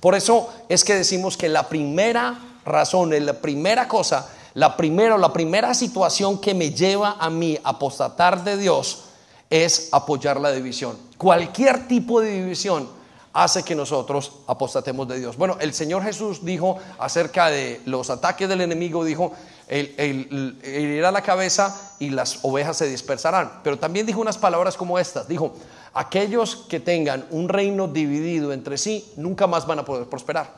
[0.00, 5.32] Por eso es que decimos que la primera razón, la primera cosa, la primera, la
[5.32, 9.04] primera situación que me lleva a mí a apostatar de Dios
[9.48, 10.98] es apoyar la división.
[11.16, 12.88] Cualquier tipo de división
[13.32, 15.36] hace que nosotros apostatemos de Dios.
[15.36, 19.30] Bueno, el Señor Jesús dijo acerca de los ataques del enemigo, dijo,
[19.68, 23.60] el, herirá la cabeza y las ovejas se dispersarán.
[23.62, 25.54] Pero también dijo unas palabras como estas, dijo,
[25.94, 30.52] aquellos que tengan un reino dividido entre sí, nunca más van a poder prosperar.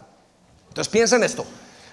[0.68, 1.44] Entonces piensen esto,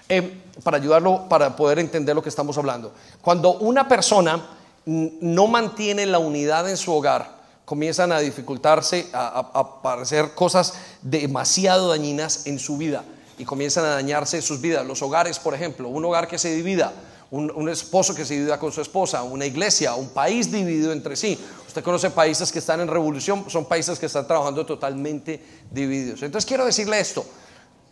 [0.08, 2.92] eh, para ayudarlo, para poder entender lo que estamos hablando.
[3.20, 4.42] Cuando una persona
[4.86, 12.46] no mantiene la unidad en su hogar, comienzan a dificultarse, a, aparecer cosas demasiado dañinas
[12.46, 13.04] en su vida
[13.36, 14.86] y comienzan a dañarse sus vidas.
[14.86, 16.94] Los hogares, por ejemplo, un hogar que se divida,
[17.30, 21.38] un, esposo que se divida con su esposa, una iglesia, un país dividido entre sí.
[21.66, 26.22] Usted conoce países que están en revolución, son países que están trabajando totalmente divididos.
[26.22, 27.26] Entonces quiero decirle esto,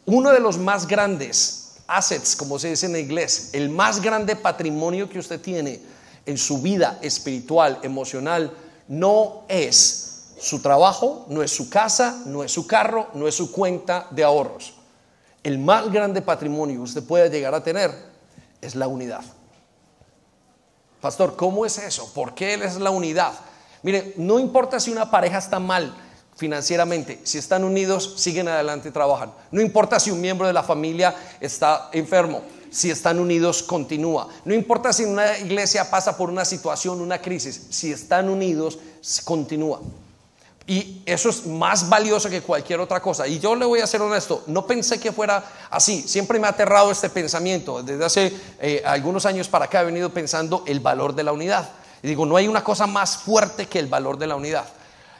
[0.06, 5.08] uno de los más grandes assets, como se dice en inglés, el más grande patrimonio
[5.08, 5.80] que usted tiene
[6.24, 8.52] en su vida espiritual, emocional,
[8.88, 13.52] no es su trabajo, no es su casa, no es su carro, no es su
[13.52, 14.74] cuenta de ahorros.
[15.42, 17.92] El más grande patrimonio que usted puede llegar a tener
[18.60, 19.22] es la unidad.
[21.00, 22.12] Pastor, ¿cómo es eso?
[22.12, 23.32] ¿Por qué es la unidad?
[23.82, 25.94] Mire, no importa si una pareja está mal
[26.36, 29.32] financieramente, si están unidos, siguen adelante y trabajan.
[29.50, 34.28] No importa si un miembro de la familia está enfermo, si están unidos, continúa.
[34.44, 38.78] No importa si una iglesia pasa por una situación, una crisis, si están unidos,
[39.24, 39.80] continúa.
[40.68, 43.26] Y eso es más valioso que cualquier otra cosa.
[43.26, 46.02] Y yo le voy a ser honesto, no pensé que fuera así.
[46.02, 47.82] Siempre me ha aterrado este pensamiento.
[47.82, 51.68] Desde hace eh, algunos años para acá he venido pensando el valor de la unidad.
[52.02, 54.66] Y digo, no hay una cosa más fuerte que el valor de la unidad.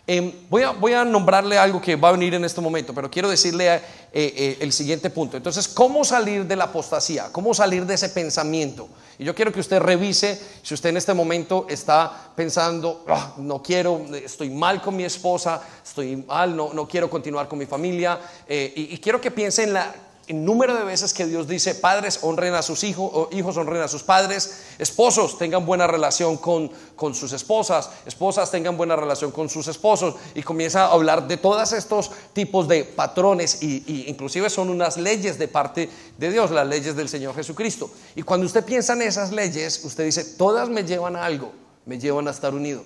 [0.09, 3.11] Em, voy, a, voy, a, nombrarle algo que va a venir en este momento, pero
[3.11, 3.81] quiero decirle eh,
[4.12, 5.37] eh, el siguiente punto.
[5.37, 7.31] Entonces, ¿cómo salir de la apostasía?
[7.33, 8.88] ¿Cómo salir de ese pensamiento?
[9.19, 13.61] Y yo quiero que usted revise si usted en este momento está pensando, ah, no
[13.61, 18.21] quiero, estoy mal con mi esposa, estoy mal, no, no quiero continuar con mi familia.
[18.47, 19.92] Eh, y, y quiero que piense en la
[20.29, 23.83] el número de veces que Dios dice, padres honren a sus hijos, o hijos honren
[23.83, 29.31] a sus padres, esposos tengan buena relación con, con, sus esposas, esposas tengan buena relación
[29.31, 34.51] con sus esposos, y comienza a hablar de todos estos tipos de patrones, y, inclusive
[34.51, 37.89] son unas leyes de parte de Dios, las leyes del Señor Jesucristo.
[38.17, 41.53] Y cuando usted piensa en esas leyes, usted dice, todas me llevan a algo,
[41.85, 42.83] me llevan a estar unido.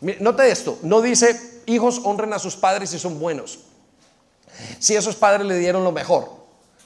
[0.00, 3.58] Note esto, no dice, hijos honren a sus padres si son buenos.
[4.78, 6.37] Si esos padres le dieron lo mejor,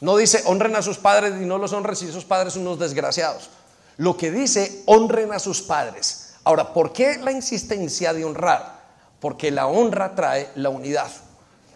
[0.03, 2.81] no dice honren a sus padres y no los honren si esos padres son unos
[2.81, 3.51] desgraciados.
[3.99, 6.35] Lo que dice honren a sus padres.
[6.43, 8.81] Ahora, ¿por qué la insistencia de honrar?
[9.21, 11.09] Porque la honra trae la unidad.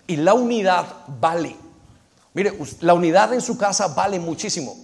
[0.09, 0.87] Y la unidad
[1.21, 1.55] vale.
[2.35, 4.77] Mire, la unidad en su casa vale muchísimo.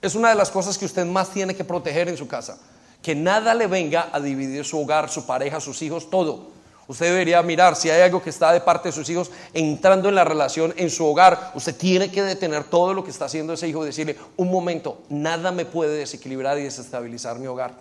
[0.00, 2.56] Es una de las cosas que usted más tiene que proteger en su casa.
[3.02, 6.52] Que nada le venga a dividir su hogar, su pareja, sus hijos, todo.
[6.88, 10.14] Usted debería mirar si hay algo que está de parte de sus hijos entrando en
[10.14, 11.50] la relación en su hogar.
[11.54, 15.02] Usted tiene que detener todo lo que está haciendo ese hijo y decirle, un momento,
[15.08, 17.74] nada me puede desequilibrar y desestabilizar mi hogar.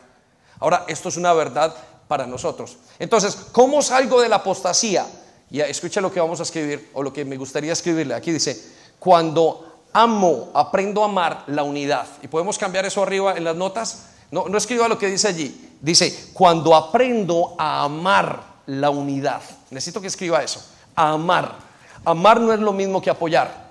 [0.60, 1.76] Ahora, esto es una verdad
[2.08, 2.78] para nosotros.
[2.98, 5.06] Entonces, ¿cómo salgo de la apostasía?
[5.52, 8.15] Y escuche lo que vamos a escribir o lo que me gustaría escribirle.
[8.15, 8.60] Aquí dice,
[8.98, 12.08] cuando amo, aprendo a amar la unidad.
[12.24, 14.06] Y podemos cambiar eso arriba en las notas.
[14.32, 15.78] No, no escriba lo que dice allí.
[15.80, 19.41] Dice, cuando aprendo a amar la unidad.
[19.69, 20.63] Necesito que escriba eso.
[20.95, 21.58] amar.
[22.04, 23.65] Amar no es lo mismo que apoyar.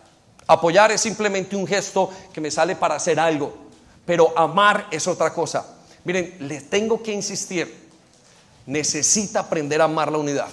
[0.47, 3.55] Apoyar es simplemente un gesto que me sale para hacer algo.
[4.05, 5.67] Pero amar es otra cosa.
[6.05, 7.89] Miren, les tengo que insistir.
[8.67, 10.49] Necesita aprender a amar la unidad.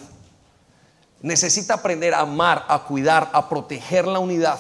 [1.21, 4.60] necesita aprender a amar, a cuidar, a proteger la unidad.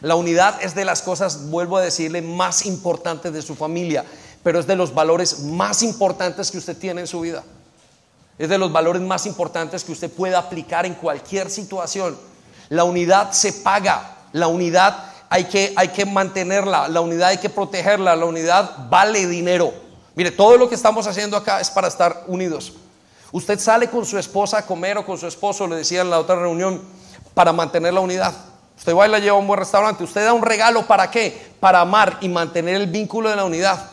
[0.00, 4.04] La unidad es de las cosas, vuelvo a decirle, más importantes de su familia,
[4.42, 7.44] pero es de los valores más importantes que usted tiene en su vida.
[8.40, 12.16] Es de los valores más importantes que usted pueda aplicar en cualquier situación.
[12.70, 17.50] La unidad se paga, la unidad hay que, hay que mantenerla, la unidad hay que
[17.50, 19.74] protegerla, la unidad vale dinero.
[20.14, 22.72] Mire, todo lo que estamos haciendo acá es para estar unidos.
[23.30, 26.18] Usted sale con su esposa a comer o con su esposo, le decía en la
[26.18, 26.80] otra reunión,
[27.34, 28.32] para mantener la unidad.
[28.78, 30.02] Usted va y la lleva a un buen restaurante.
[30.02, 31.52] Usted da un regalo para qué?
[31.60, 33.89] Para amar y mantener el vínculo de la unidad.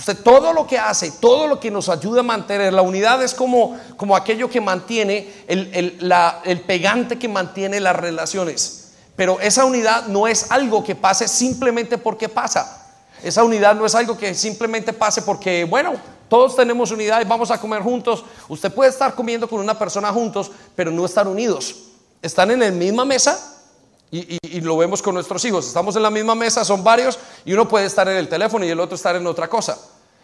[0.00, 3.34] Usted todo lo que hace, todo lo que nos ayuda a mantener la unidad es
[3.34, 6.00] como, como aquello que mantiene, el,
[6.44, 8.92] el pegante que mantiene las relaciones.
[9.14, 12.88] Pero esa unidad no es algo que pase simplemente porque pasa.
[13.22, 15.92] Esa unidad no es algo que simplemente pase porque, bueno,
[16.30, 18.24] todos tenemos unidad y vamos a comer juntos.
[18.48, 21.76] Usted puede estar comiendo con una persona juntos, pero no estar unidos.
[22.22, 23.38] Están en la misma mesa
[24.10, 25.66] y, lo vemos con nuestros hijos.
[25.66, 28.70] Estamos en la misma mesa, son varios, y uno puede estar en el teléfono y
[28.70, 29.78] el otro estar en otra cosa.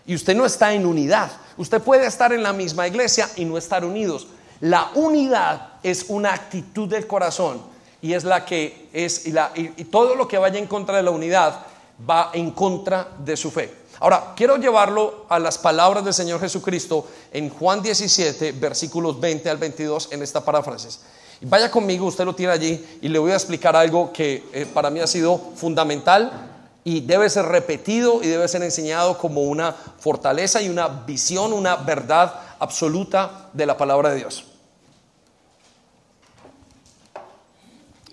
[0.06, 1.30] Y usted no está en unidad.
[1.56, 4.28] Usted puede estar en la misma iglesia y no estar unidos.
[4.60, 7.60] La unidad es una actitud del corazón
[8.00, 11.66] y es la que es, y, todo lo que vaya en contra de la unidad
[12.08, 13.72] va en contra de su fe.
[13.98, 19.56] Ahora, quiero llevarlo a las palabras del Señor Jesucristo en Juan 17, versículos 20 al
[19.56, 21.00] 22, en esta paráfrasis.
[21.40, 24.90] Vaya conmigo, usted lo tiene allí, y le voy a explicar algo que eh, para
[24.90, 26.55] mí ha sido fundamental
[26.86, 31.74] y debe ser repetido y debe ser enseñado como una fortaleza y una visión, una
[31.74, 34.44] verdad absoluta de la palabra de Dios.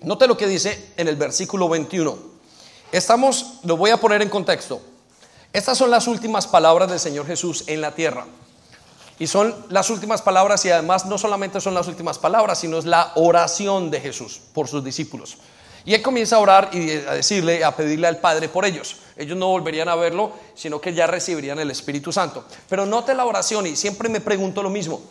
[0.02, 2.18] Note lo que dice en el versículo 21.
[2.90, 4.80] Estamos, lo voy a poner en contexto.
[5.52, 8.26] Estas son las últimas palabras del Señor Jesús en la tierra.
[9.20, 12.86] Y son las últimas palabras y además no solamente son las últimas palabras, sino es
[12.86, 15.38] la oración de Jesús por sus discípulos.
[15.84, 18.96] Y él comienza a orar y a decirle, a pedirle al Padre por ellos.
[19.16, 22.44] Ellos no volverían a verlo, sino que ya recibirían el Espíritu Santo.
[22.68, 25.02] Pero note la oración y siempre me pregunto lo mismo.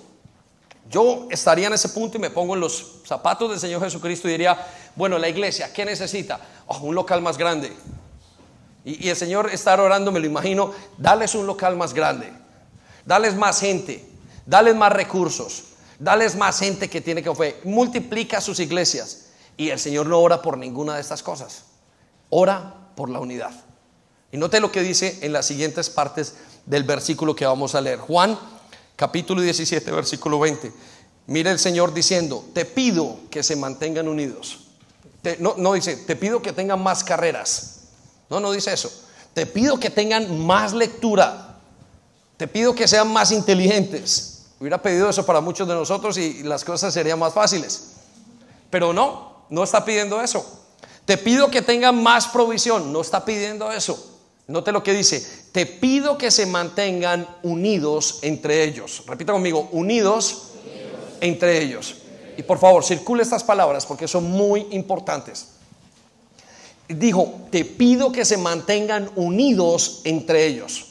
[0.90, 4.32] Yo estaría en ese punto y me pongo en los zapatos del Señor Jesucristo y
[4.32, 4.58] diría,
[4.96, 6.40] bueno, la iglesia, ¿qué necesita?
[6.68, 7.72] Oh, un local más grande.
[8.86, 12.32] Y, el Señor estar orando, me lo imagino, dales un local más grande,
[13.06, 14.06] dales más gente,
[14.46, 15.64] dales más recursos,
[15.98, 19.23] dales más gente que tiene que fe, multiplica sus iglesias.
[19.58, 21.63] Y el Señor no ora por ninguna de estas cosas,
[22.30, 23.52] ora por la unidad.
[24.32, 26.36] Y note lo que dice en las siguientes partes
[26.66, 28.00] del versículo que vamos a leer.
[28.00, 28.38] Juan
[28.96, 30.72] capítulo 17, versículo 20.
[31.28, 34.68] Mire el Señor diciendo, te pido que se mantengan unidos.
[35.39, 37.82] no, no dice, te pido que tengan más carreras.
[38.30, 38.92] No, no dice eso.
[39.34, 41.58] Te pido que tengan más lectura.
[42.38, 44.46] Te pido que sean más inteligentes.
[44.60, 47.94] Hubiera pedido eso para muchos de nosotros y las cosas serían más fáciles.
[48.70, 50.62] Pero no, no está pidiendo eso.
[51.06, 52.93] Te pido que tengan más provisión.
[52.93, 54.12] No está pidiendo eso.
[54.47, 55.25] Note lo que dice.
[55.51, 59.03] Te pido que se mantengan unidos entre ellos.
[59.08, 60.49] Repita conmigo, unidos,
[61.21, 61.95] entre ellos.
[62.38, 65.53] Y por favor, circule estas palabras porque son muy importantes
[66.88, 70.88] dijo, te pido que se mantengan unidos entre ellos.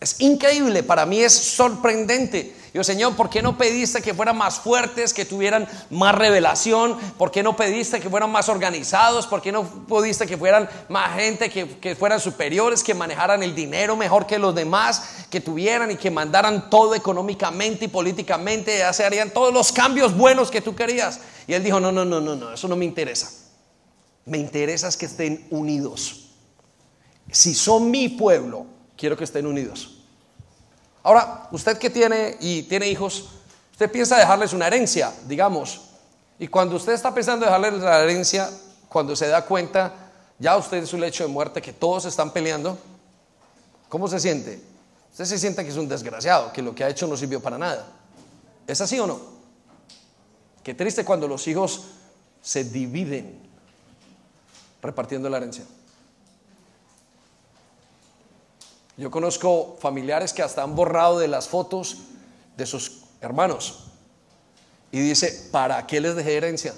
[0.00, 2.54] Es increíble, para mí es sorprendente.
[2.72, 6.96] Yo, Señor, ¿por qué no pediste que fueran más fuertes, que tuvieran más revelación?
[7.18, 9.26] ¿Por qué no pediste que fueran más organizados?
[9.26, 13.56] ¿Por qué no pudiste que fueran más gente, que, que fueran superiores, que manejaran el
[13.56, 18.92] dinero mejor que los demás, que tuvieran y que mandaran todo económicamente y políticamente, ya
[18.92, 21.20] se harían todos los cambios buenos que tú querías?
[21.48, 23.30] Y él dijo, no, no, no, no, no, eso no me interesa.
[24.26, 26.30] Me interesa es que estén unidos.
[27.32, 29.99] Si son mi pueblo, quiero que estén unidos.
[31.02, 33.30] Ahora, usted que tiene y tiene hijos,
[33.72, 35.80] usted piensa dejarles una herencia, digamos.
[36.38, 38.50] Y cuando usted está pensando dejarles la herencia,
[38.88, 39.92] cuando se da cuenta,
[40.38, 42.78] ya usted en su lecho de muerte, que todos están peleando,
[43.88, 44.60] ¿cómo se siente?
[45.10, 47.58] Usted se siente que es un desgraciado, que lo que ha hecho no sirvió para
[47.58, 47.86] nada.
[48.66, 49.20] ¿Es así o no?
[50.62, 51.86] Qué triste cuando los hijos
[52.42, 53.40] se dividen
[54.82, 55.64] repartiendo la herencia.
[59.00, 61.96] Yo conozco familiares que hasta han borrado de las fotos
[62.58, 63.84] de sus hermanos
[64.92, 66.74] y dice, ¿para qué les dejé herencia?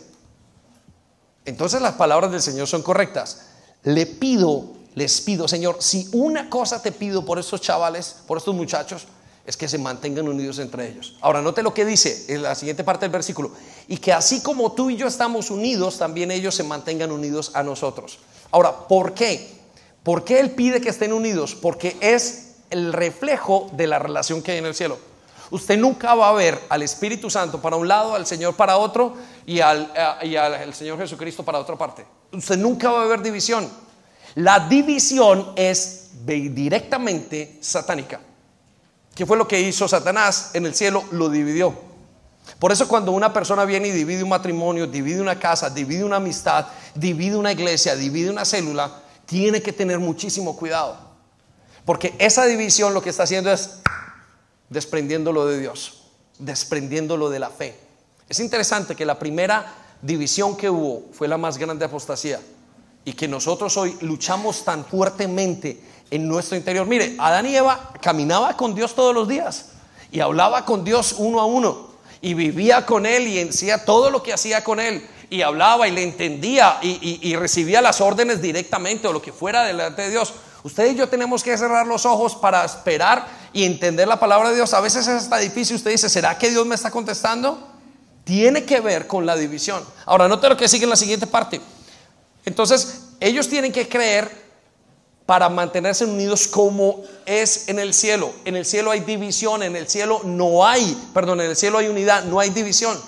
[1.45, 3.47] Entonces las palabras del Señor son correctas.
[3.83, 8.55] Le pido, les pido, Señor, si una cosa te pido por estos chavales, por estos
[8.55, 9.09] muchachos,
[9.45, 11.17] es que se mantengan unidos entre ellos.
[11.23, 13.51] Ahora, note lo que dice en la siguiente parte del versículo.
[13.89, 17.65] Y que así como tú y yo estamos unidos, también ellos se mantengan unidos a
[17.65, 18.21] nosotros.
[18.53, 19.62] Ahora, ¿por qué?
[20.03, 21.55] ¿Por qué Él pide que estén unidos?
[21.55, 24.99] Porque es el reflejo de la relación que hay en el cielo.
[25.51, 29.15] Usted nunca va a ver al Espíritu Santo para un lado, al Señor para otro
[29.45, 29.93] y al,
[30.23, 32.07] y al Señor Jesucristo para otra parte.
[32.33, 33.69] Usted nunca va a ver división.
[34.37, 38.19] La división es directamente satánica.
[39.15, 41.05] ¿Qué fue lo que hizo Satanás en el cielo?
[41.11, 41.75] Lo dividió.
[42.59, 46.17] Por eso cuando una persona viene y divide un matrimonio, divide una casa, divide una
[46.17, 49.02] amistad, divide una iglesia, divide una célula,
[49.33, 50.95] tiene que tener muchísimo cuidado.
[51.87, 53.79] Porque esa división lo que está haciendo es
[54.69, 56.03] desprendiéndolo de Dios,
[56.39, 57.75] desprendiéndolo de la fe.
[58.29, 59.73] Es interesante que la primera
[60.03, 62.41] división que hubo fue la más grande apostasía
[63.07, 65.81] y que nosotros hoy luchamos tan fuertemente
[66.11, 66.87] en nuestro interior.
[66.87, 69.71] Mire, Adán y Eva caminaba con Dios todos los días
[70.11, 71.89] y hablaba con Dios uno a uno
[72.21, 75.93] y vivía con Él y hacía todo lo que hacía con Él y hablaba y
[75.93, 80.35] le entendía y, recibía las órdenes directamente o lo que fuera delante de Dios.
[80.63, 84.57] Usted y yo tenemos que cerrar los ojos para esperar y entender la palabra de
[84.57, 84.75] Dios.
[84.75, 85.77] A veces es hasta difícil.
[85.77, 87.67] Usted dice, ¿será que Dios me está contestando?
[88.25, 89.83] Tiene que ver con la división.
[90.05, 91.63] Ahora, note lo que sigue en la siguiente parte.
[92.45, 94.31] Entonces, ellos tienen que creer
[95.25, 98.35] para mantenerse unidos como es en el cielo.
[98.45, 101.89] En el cielo hay división, en el cielo no hay, perdón, en el cielo hay
[101.89, 103.01] unidad, no hay división.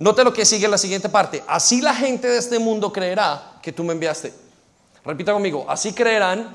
[0.00, 1.44] Note lo que sigue en la siguiente parte.
[1.46, 4.32] Así la gente de este mundo creerá que tú me enviaste.
[5.04, 6.48] Repita conmigo, así creerán,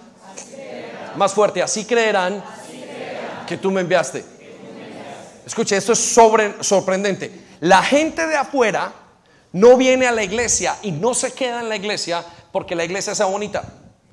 [1.16, 2.44] más fuerte, así creerán,
[3.48, 4.26] que tú me enviaste.
[5.46, 6.00] Escuche, esto es
[6.62, 7.46] sorprendente.
[7.60, 8.92] La gente de afuera
[9.52, 13.14] no viene a la iglesia y no se queda en la iglesia porque la iglesia
[13.14, 13.64] sea bonita.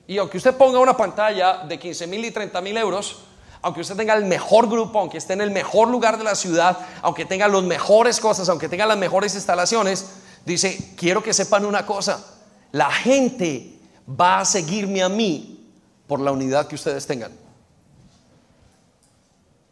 [0.07, 3.25] Y aunque usted ponga una pantalla de 15 mil y 30 mil euros,
[3.63, 6.79] aunque usted tenga el mejor grupo, aunque esté en el mejor lugar de la ciudad,
[7.01, 10.07] aunque tenga las mejores cosas, aunque tenga las mejores instalaciones,
[10.45, 12.25] dice, quiero que sepan una cosa,
[12.73, 15.71] la gente va a seguirme a mí
[16.09, 17.33] por la unidad que ustedes tengan.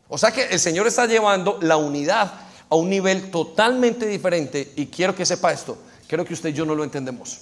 [0.08, 2.32] O sea que el Señor está llevando la unidad
[2.68, 5.76] a un nivel totalmente diferente y quiero que sepa esto,
[6.06, 7.40] creo que usted y yo no lo entendemos.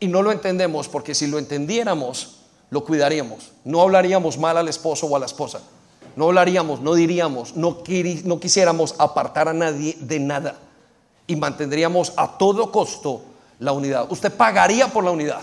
[0.00, 2.43] Y no lo entendemos porque si lo entendiéramos,
[2.74, 3.52] lo cuidaríamos.
[3.64, 5.60] No hablaríamos mal al esposo o a la esposa.
[6.16, 7.78] No hablaríamos, no diríamos, no,
[8.24, 10.58] no quisiéramos apartar a nadie de nada.
[11.28, 13.22] Y mantendríamos a todo costo
[13.60, 14.10] la unidad.
[14.10, 15.40] Usted pagaría por la unidad.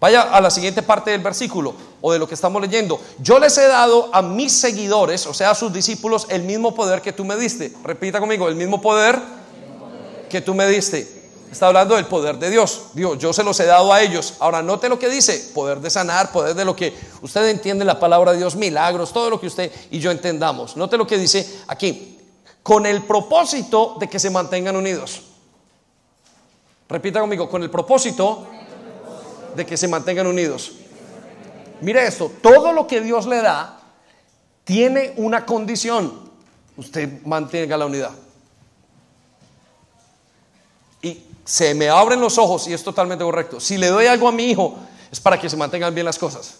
[0.00, 3.00] Vaya a la siguiente parte del versículo o de lo que estamos leyendo.
[3.20, 7.00] Yo les he dado a mis seguidores, o sea, a sus discípulos, el mismo poder
[7.00, 7.72] que tú me diste.
[7.84, 9.20] Repita conmigo, el mismo poder
[10.28, 11.19] que tú me diste.
[11.50, 12.90] Está hablando del poder de Dios.
[12.94, 14.34] Dios, yo se los he dado a ellos.
[14.38, 17.98] Ahora note lo que dice, poder de sanar, poder de lo que usted entiende la
[17.98, 20.76] palabra de Dios, milagros, todo lo que usted y yo entendamos.
[20.76, 22.18] Note lo que dice aquí,
[22.62, 25.22] con el propósito de que se mantengan unidos.
[26.88, 28.46] Repita conmigo, con el propósito
[29.56, 30.72] de que se mantengan unidos.
[31.80, 33.80] Mire esto, todo lo que Dios le da
[34.62, 36.30] tiene una condición.
[36.76, 38.12] Usted mantenga la unidad.
[41.02, 43.58] Y se me abren los ojos y es totalmente correcto.
[43.58, 44.78] Si le doy algo a mi hijo
[45.10, 46.58] es para que se mantengan bien las cosas.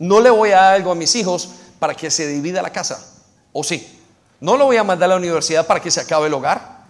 [0.00, 3.06] No le voy a dar algo a mis hijos para que se divida la casa.
[3.52, 4.00] ¿O sí?
[4.40, 6.86] No lo voy a mandar a la universidad para que se acabe el hogar.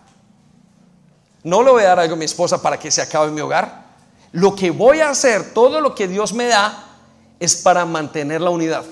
[1.43, 3.85] No le voy a dar algo a mi esposa para que se acabe mi hogar.
[4.33, 6.87] Lo que voy a hacer, todo lo que Dios me da,
[7.39, 8.87] es para mantener la unidad.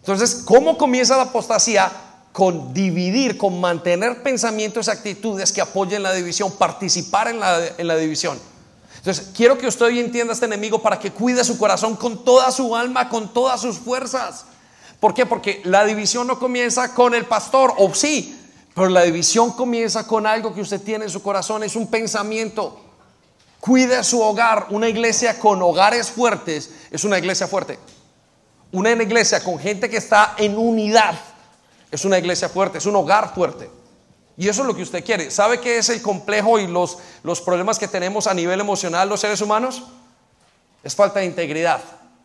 [0.00, 1.92] Entonces, ¿cómo comienza la apostasía?
[2.38, 8.38] Con dividir, con mantener pensamientos y actitudes que apoyen la división, participar en la, división.
[8.98, 12.24] Entonces, quiero que usted hoy entienda a este enemigo para que cuide su corazón con
[12.24, 14.44] toda su alma, con todas sus fuerzas.
[15.00, 15.26] ¿Por qué?
[15.26, 18.40] Porque la división no comienza con el pastor, o sí,
[18.72, 22.78] pero la división comienza con algo que usted tiene en su corazón, es un pensamiento.
[23.58, 24.68] Cuide su hogar.
[24.70, 27.80] Una iglesia con hogares fuertes es una iglesia fuerte.
[28.70, 31.18] Una iglesia con gente que está en unidad
[31.90, 33.70] es una iglesia fuerte, es un hogar fuerte.
[34.36, 35.30] Y eso es lo que usted quiere.
[35.30, 39.20] ¿Sabe qué es el complejo y los, los problemas que tenemos a nivel emocional los
[39.20, 39.82] seres humanos?
[40.84, 41.80] Es falta de integridad.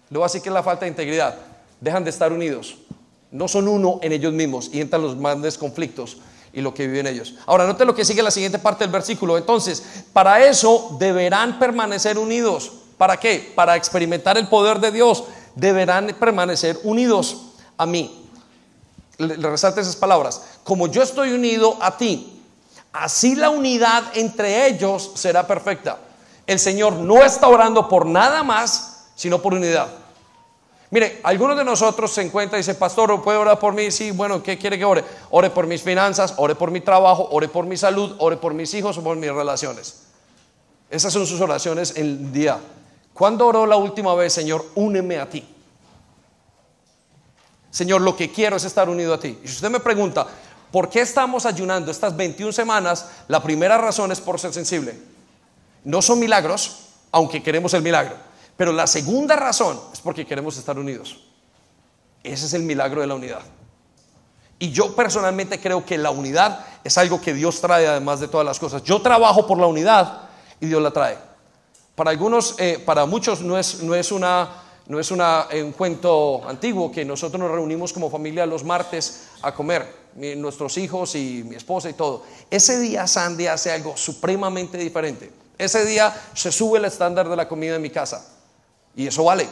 [0.09, 1.35] Le voy a decir que es la falta de integridad.
[1.81, 2.77] Dejan de estar unidos.
[3.31, 6.17] No son uno en ellos mismos y entran los grandes conflictos
[6.53, 7.33] y lo que viven ellos.
[7.47, 9.35] Ahora, note lo que sigue la siguiente parte del versículo.
[9.35, 9.83] Entonces,
[10.13, 12.71] para eso deberán permanecer unidos.
[12.99, 13.51] ¿Para qué?
[13.55, 15.23] Para experimentar el poder de Dios.
[15.55, 18.22] Deberán permanecer unidos a mí.
[19.17, 20.41] Le, resalte esas palabras.
[20.63, 22.41] Como yo estoy unido a ti,
[22.91, 25.99] así la unidad entre ellos será perfecta.
[26.45, 29.87] El Señor no está orando por nada más, sino por unidad.
[30.89, 33.89] Mire, algunos de nosotros se encuentran y dicen, pastor, ¿puede orar por mí?
[33.89, 35.03] Sí, bueno, ¿qué quiere que ore?
[35.31, 38.73] Ore por mis finanzas, ore por mi trabajo, ore por mi salud, ore por mis
[38.75, 40.03] hijos o por mis relaciones.
[40.91, 42.59] Esas son sus oraciones el día.
[43.13, 44.63] ¿Cuándo oró la última vez, Señor?
[44.75, 45.52] Úneme a ti.
[47.73, 49.39] Señor, lo que quiero es estar unido a ti.
[49.43, 50.27] Y si usted me pregunta,
[50.71, 53.07] ¿por qué estamos ayunando estas 21 semanas?
[53.27, 54.95] La primera razón es por ser sensible.
[55.83, 58.15] No son milagros, aunque queremos el milagro.
[58.55, 61.17] Pero la segunda razón es porque queremos estar unidos.
[62.23, 63.41] Ese es el milagro de la unidad.
[64.59, 68.45] Y yo personalmente creo que la unidad es algo que Dios trae además de todas
[68.45, 68.83] las cosas.
[68.83, 71.17] Yo trabajo por la unidad y Dios la trae.
[71.95, 76.91] Para algunos, eh, para muchos no es, no es una no es un cuento antiguo
[76.91, 81.89] que nosotros nos reunimos como familia los martes a comer, nuestros hijos y mi esposa
[81.89, 82.23] y todo.
[82.49, 85.31] Ese día Sandy hace algo supremamente diferente.
[85.57, 88.27] Ese día se sube el estándar de la comida en mi casa
[88.95, 89.47] y eso vale.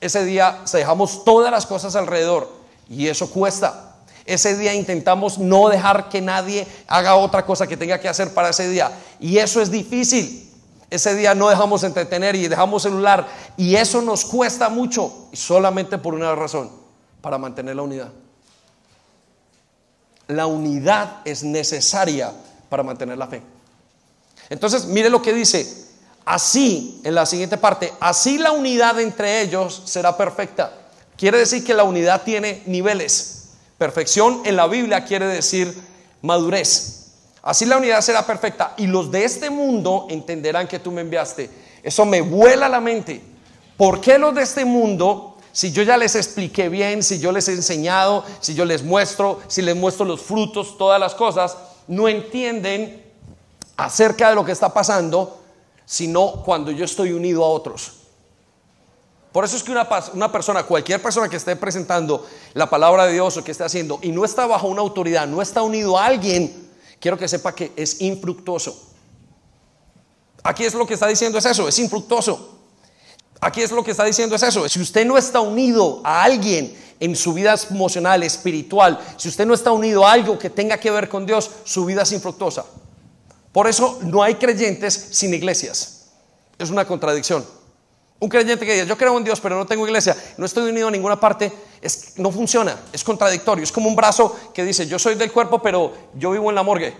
[0.00, 2.50] Ese día se dejamos todas las cosas alrededor
[2.88, 3.96] y eso cuesta.
[4.24, 8.50] Ese día intentamos no dejar que nadie haga otra cosa que tenga que hacer para
[8.50, 10.51] ese día y eso es difícil.
[10.92, 13.26] Ese día no dejamos entretener y dejamos celular.
[13.56, 15.28] Y eso nos cuesta mucho.
[15.32, 16.70] Y solamente por una razón,
[17.22, 18.08] para mantener la unidad.
[20.28, 22.30] La unidad es necesaria
[22.68, 23.42] para mantener la fe.
[24.50, 25.66] Entonces, mire lo que dice.
[26.26, 30.74] Así, en la siguiente parte, así la unidad entre ellos será perfecta.
[31.16, 33.44] Quiere decir que la unidad tiene niveles.
[33.78, 35.74] Perfección en la Biblia quiere decir
[36.20, 37.01] madurez.
[37.42, 41.50] Así la unidad será perfecta y los de este mundo entenderán que tú me enviaste.
[41.82, 43.20] Eso me vuela la mente.
[43.76, 47.48] ¿Por qué los de este mundo, si yo ya les expliqué bien, si yo les
[47.48, 51.56] he enseñado, si yo les muestro, si les muestro los frutos, todas las cosas,
[51.88, 53.02] no entienden
[53.76, 55.40] acerca de lo que está pasando,
[55.84, 57.94] sino cuando yo estoy unido a otros?
[59.32, 62.24] Por eso es que una, una, persona, cualquier persona que esté presentando
[62.54, 65.42] la palabra de Dios o que esté haciendo y no está bajo una autoridad, no
[65.42, 66.70] está unido a alguien,
[67.02, 68.80] quiero que sepa que es infructuoso.
[70.44, 72.60] Aquí es lo que está diciendo es eso, es infructuoso.
[73.40, 74.68] Aquí es lo que está diciendo es eso.
[74.68, 79.52] Si usted no está unido a alguien en su vida emocional, espiritual, si usted no
[79.52, 82.64] está unido a algo que tenga que ver con Dios, su vida es infructuosa.
[83.50, 86.10] Por eso no hay creyentes sin iglesias.
[86.56, 87.44] Es una contradicción.
[88.20, 90.86] Un creyente que diga, yo creo en Dios, pero no tengo iglesia, no estoy unido
[90.86, 93.64] a ninguna parte, es, no funciona, es contradictorio.
[93.64, 96.62] Es como un brazo que dice, yo soy del cuerpo, pero yo vivo en la
[96.62, 96.94] morgue.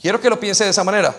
[0.00, 1.14] Quiero que lo piense de esa manera.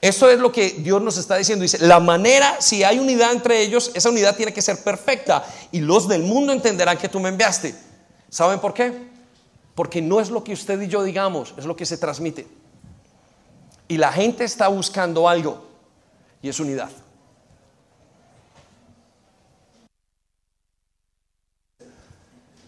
[0.00, 1.62] Eso es lo que Dios nos está diciendo.
[1.62, 5.44] Dice, la manera, si hay unidad entre ellos, esa unidad tiene que ser perfecta.
[5.70, 7.74] Y los del mundo entenderán que tú me enviaste.
[8.30, 8.92] ¿Saben por qué?
[9.74, 12.46] Porque no es lo que usted y yo digamos, es lo que se transmite.
[13.86, 15.66] Y la gente está buscando algo
[16.40, 16.90] y es unidad.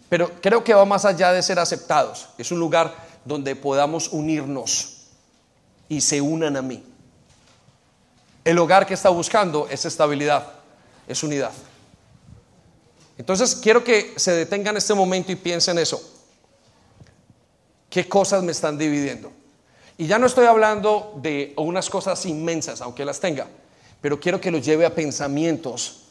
[0.09, 2.29] Pero creo que va más allá de ser aceptados.
[2.37, 2.95] Es un lugar
[3.25, 5.07] donde podamos unirnos
[5.89, 6.83] y se unan a mí.
[8.43, 10.47] El hogar que está buscando es estabilidad,
[11.07, 11.51] es unidad.
[13.17, 16.01] Entonces quiero que se detengan en este momento y piensen eso.
[17.89, 19.31] ¿Qué cosas me están dividiendo?
[19.97, 23.47] Y ya no estoy hablando de unas cosas inmensas, aunque las tenga
[24.01, 26.03] pero quiero que los lleve a pensamientos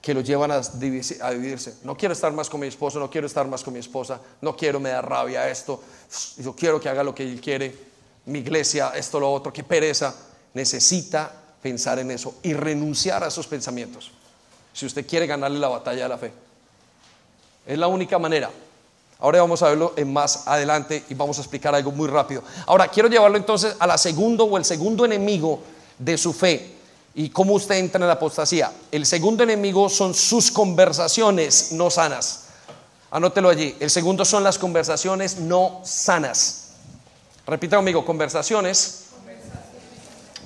[0.00, 1.74] que los llevan a dividirse.
[1.84, 4.56] No quiero estar más con mi esposo, no quiero estar más con mi esposa, no
[4.56, 5.82] quiero, me da rabia esto,
[6.38, 7.74] yo quiero que haga lo que él quiere,
[8.26, 10.14] mi iglesia, esto, lo otro, qué pereza.
[10.54, 11.32] Necesita
[11.62, 14.10] pensar en eso y renunciar a esos pensamientos.
[14.72, 16.32] Si usted quiere ganarle la batalla de la fe.
[17.66, 18.50] Es la única manera.
[19.18, 22.42] Ahora vamos a verlo en más adelante y vamos a explicar algo muy rápido.
[22.66, 25.60] Ahora quiero llevarlo entonces a la segundo o el segundo enemigo
[25.98, 26.79] de su fe
[27.14, 28.72] y cómo usted entra en la apostasía.
[28.90, 32.44] El segundo enemigo son sus conversaciones no sanas.
[33.10, 33.76] Anótelo allí.
[33.80, 36.68] El segundo son las conversaciones no sanas.
[37.46, 39.06] Repita conmigo, conversaciones.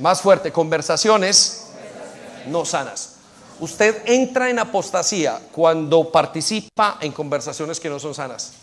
[0.00, 1.66] Más fuerte, conversaciones,
[2.46, 3.10] no sanas.
[3.60, 8.54] Usted entra en apostasía cuando participa en conversaciones que no son sanas.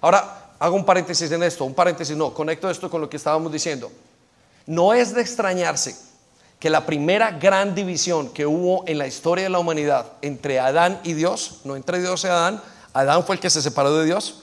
[0.00, 3.52] Ahora, hago un paréntesis en esto, un paréntesis no, conecto esto con lo que estábamos
[3.52, 3.90] diciendo.
[4.64, 5.96] No es de extrañarse
[6.58, 11.00] que la primera gran división que hubo en la historia de la humanidad entre Adán
[11.04, 12.60] y Dios, no entre Dios y Adán,
[12.92, 14.42] Adán fue el que se separó de Dios,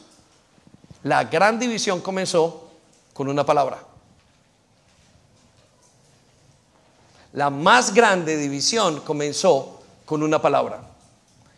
[1.03, 2.69] la gran división comenzó
[3.13, 3.79] con una palabra.
[7.33, 10.79] La más grande división comenzó con una palabra.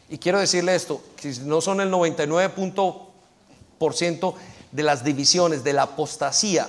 [0.09, 4.33] Y quiero decirle esto, que no son el 99%
[4.71, 6.67] de las divisiones de la apostasía,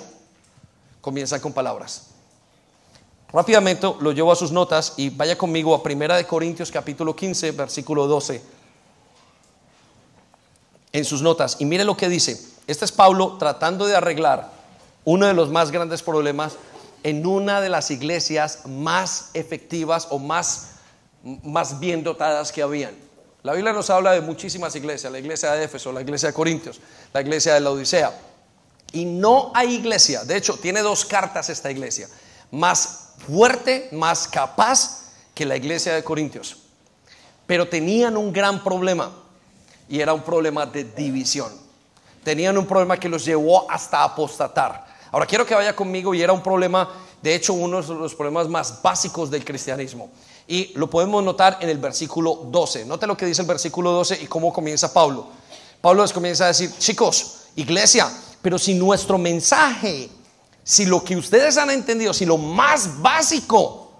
[1.01, 2.08] comienzan con palabras.
[3.31, 7.51] Rápidamente lo llevo a sus notas y vaya conmigo a Primera de Corintios capítulo 15,
[7.51, 8.41] versículo 12.
[10.91, 12.41] En sus notas y mire lo que dice.
[12.65, 14.49] Este es Pablo tratando de arreglar
[15.05, 16.53] uno de los más grandes problemas
[17.03, 20.71] en una de las iglesias más efectivas o más,
[21.43, 22.95] más bien dotadas que habían.
[23.43, 26.81] La Biblia nos habla de muchísimas iglesias, la iglesia de Éfeso, la iglesia de Corintios,
[27.13, 28.11] la iglesia de la Odisea.
[28.91, 32.09] Y no hay iglesia, de hecho tiene dos cartas esta iglesia,
[32.51, 36.57] más fuerte, más capaz que la iglesia de Corintios.
[37.45, 39.11] Pero tenían un gran problema
[39.87, 41.51] y era un problema de división.
[42.23, 44.85] Tenían un problema que los llevó hasta apostatar.
[45.11, 46.89] Ahora quiero que vaya conmigo y era un problema,
[47.21, 50.09] de hecho uno de los problemas más básicos del cristianismo.
[50.47, 52.85] Y lo podemos notar en el versículo 12.
[52.85, 55.27] Note lo que dice el versículo 12 y cómo comienza Pablo.
[55.81, 58.11] Pablo les comienza a decir, chicos, iglesia,
[58.41, 60.09] pero si nuestro mensaje,
[60.69, 63.91] si lo que ustedes han entendido, si lo más básico,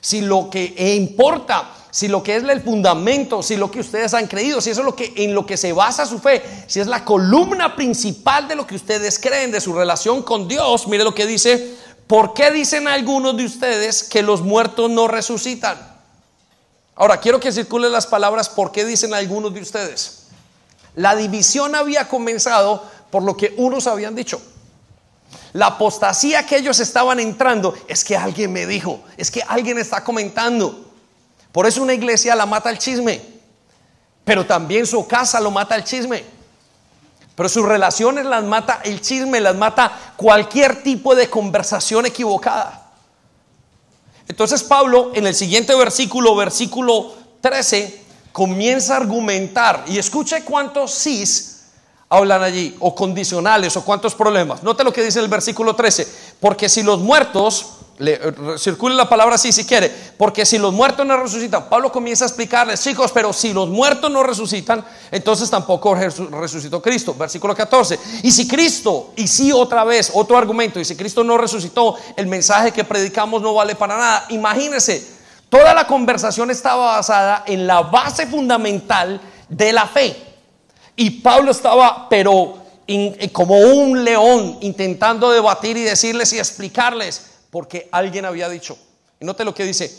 [0.00, 4.26] si lo que importa, si lo que es el fundamento, si lo que ustedes han
[4.26, 6.88] creído, si eso es lo que en lo que se basa su fe, si es
[6.88, 11.14] la columna principal de lo que ustedes creen de su relación con Dios, mire lo
[11.14, 11.76] que dice,
[12.08, 15.78] ¿por qué dicen algunos de ustedes que los muertos no resucitan?
[16.96, 20.24] Ahora, quiero que circulen las palabras por qué dicen algunos de ustedes.
[20.96, 24.42] La división había comenzado por lo que unos habían dicho.
[25.56, 30.04] La apostasía que ellos estaban entrando es que alguien me dijo, es que alguien está
[30.04, 30.92] comentando.
[31.50, 33.22] Por eso una iglesia la mata el chisme,
[34.22, 36.24] pero también su casa lo mata el chisme.
[37.34, 42.90] Pero sus relaciones las mata el chisme, las mata cualquier tipo de conversación equivocada.
[44.28, 51.55] Entonces Pablo en el siguiente versículo, versículo 13, comienza a argumentar y escuche cuántos sís
[52.08, 54.62] hablan allí, o condicionales, o cuántos problemas.
[54.62, 56.06] Note lo que dice el versículo 13,
[56.40, 60.72] porque si los muertos le, eh, circule la palabra así si quiere, porque si los
[60.72, 65.50] muertos no resucitan, Pablo comienza a explicarles, chicos, pero si los muertos no resucitan, entonces
[65.50, 67.14] tampoco resucitó Cristo.
[67.14, 67.98] Versículo 14.
[68.22, 72.26] Y si Cristo, y si otra vez, otro argumento, y si Cristo no resucitó, el
[72.26, 74.26] mensaje que predicamos no vale para nada.
[74.28, 75.06] Imagínense,
[75.48, 80.25] toda la conversación estaba basada en la base fundamental de la fe.
[80.96, 82.58] Y Pablo estaba, pero
[83.32, 88.78] como un león, intentando debatir y decirles y explicarles porque alguien había dicho.
[89.20, 89.92] Y note lo que dice,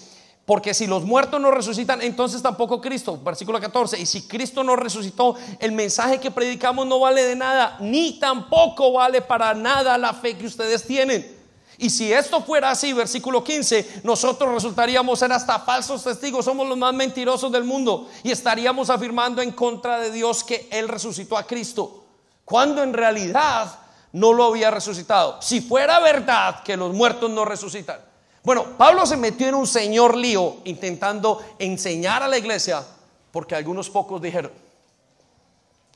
[0.45, 3.19] porque si los muertos no resucitan, entonces tampoco Cristo.
[3.21, 3.99] Versículo 14.
[3.99, 8.93] Y si Cristo no resucitó, el mensaje que predicamos no vale de nada, ni tampoco
[8.93, 11.36] vale para nada la fe que ustedes tienen.
[11.77, 16.77] Y si esto fuera así, versículo 15, nosotros resultaríamos ser hasta falsos testigos, somos los
[16.77, 21.45] más mentirosos del mundo y estaríamos afirmando en contra de Dios que Él resucitó a
[21.45, 22.03] Cristo,
[22.43, 23.79] cuando en realidad
[24.13, 25.39] no lo había resucitado.
[25.41, 27.99] Si fuera verdad que los muertos no resucitan.
[28.43, 32.83] Bueno, Pablo se metió en un señor lío intentando enseñar a la iglesia
[33.31, 34.51] porque algunos pocos dijeron,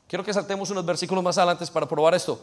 [0.08, 2.40] quiero que saltemos unos versículos más adelante para probar esto.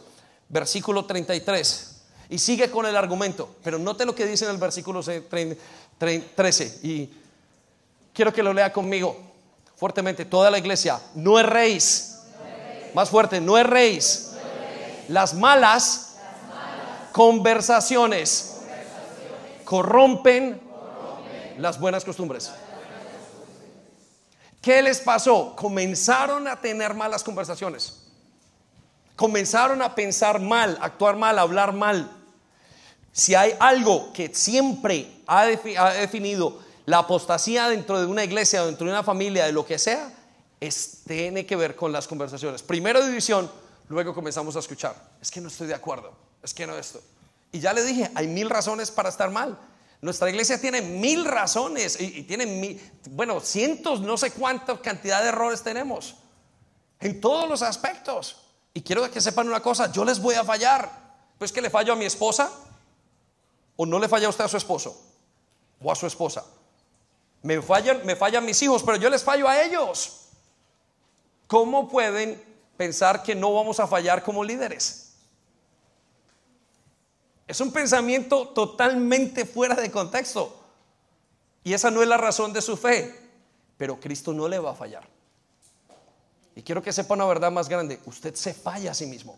[0.49, 1.98] Versículo 33.
[2.29, 6.79] Y sigue con el argumento, pero note lo que dice en el versículo 13.
[6.83, 7.09] Y
[8.13, 9.17] quiero que lo lea conmigo
[9.75, 10.25] fuertemente.
[10.25, 11.79] Toda la iglesia, no rey.
[12.93, 13.99] Más fuerte, no rey
[15.09, 16.15] las malas,
[17.11, 18.61] conversaciones,
[19.65, 20.61] corrompen,
[21.57, 22.51] las buenas costumbres.
[24.61, 25.55] ¿Qué les pasó?
[25.55, 28.05] Comenzaron a tener malas conversaciones.
[29.15, 32.09] Comenzaron a pensar mal, actuar mal, hablar mal.
[33.11, 38.93] Si hay algo que siempre ha, definido la apostasía dentro de una iglesia, dentro de
[38.93, 40.13] una familia, de lo que sea,
[40.59, 42.61] es, tiene que ver con las conversaciones.
[42.63, 43.49] Primero división,
[43.89, 47.01] Luego comenzamos a escuchar, es que no estoy de acuerdo, es que no esto.
[47.51, 49.57] Y ya le dije, hay mil razones para estar mal.
[49.99, 52.79] Nuestra iglesia tiene mil razones y, tiene, mil,
[53.09, 56.15] bueno, cientos, no sé cuánta cantidad de errores tenemos
[56.99, 58.37] en todos los aspectos.
[58.75, 61.09] Y quiero que sepan una cosa, yo les voy a fallar.
[61.39, 62.51] Pues que le fallo a mi esposa
[63.79, 64.99] o no le falla usted a su esposo
[65.81, 66.43] o a su esposa.
[67.41, 70.27] Me fallan, me fallan mis hijos, pero yo les fallo a ellos.
[71.47, 72.49] ¿Cómo pueden
[72.79, 75.11] pensar que no vamos a fallar como líderes.
[77.45, 80.57] Es un pensamiento totalmente fuera de contexto.
[81.61, 83.19] Y esa no es la razón de su fe.
[83.75, 85.05] Pero Cristo no le va a fallar.
[86.55, 87.99] Y quiero que sepa una verdad más grande.
[88.05, 89.37] Usted se falla a sí mismo.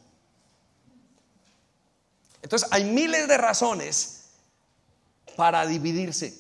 [2.44, 4.21] Entonces hay miles de razones
[5.36, 6.38] para dividirse,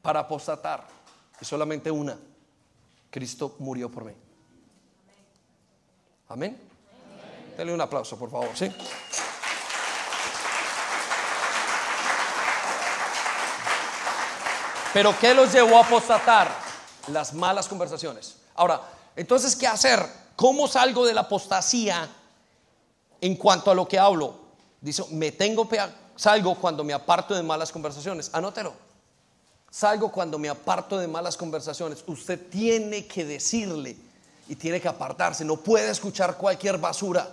[0.00, 0.86] para apostatar.
[1.40, 2.18] Y solamente una.
[3.10, 4.12] Cristo murió por mí.
[6.28, 6.58] Amén.
[7.56, 8.72] Denle un aplauso, por favor, ¿sí?
[14.92, 16.50] Pero ¿qué los llevó a apostatar?
[17.08, 18.36] Las malas conversaciones.
[18.54, 18.80] Ahora,
[19.16, 20.06] entonces, ¿qué hacer?
[20.36, 22.08] ¿Cómo salgo de la apostasía
[23.20, 24.38] en cuanto a lo que hablo?
[24.80, 25.68] Dice, me tengo,
[26.16, 28.30] salgo cuando me aparto de malas conversaciones.
[28.32, 28.74] Anótelo.
[29.70, 32.04] Salgo cuando me aparto de malas conversaciones.
[32.06, 33.96] Usted tiene que decirle
[34.48, 35.44] y tiene que apartarse.
[35.44, 37.32] No puede escuchar cualquier basura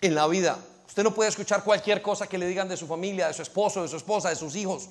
[0.00, 0.58] en la vida.
[0.86, 3.82] Usted no puede escuchar cualquier cosa que le digan de su familia, de su esposo,
[3.82, 4.88] de su esposa, de sus hijos.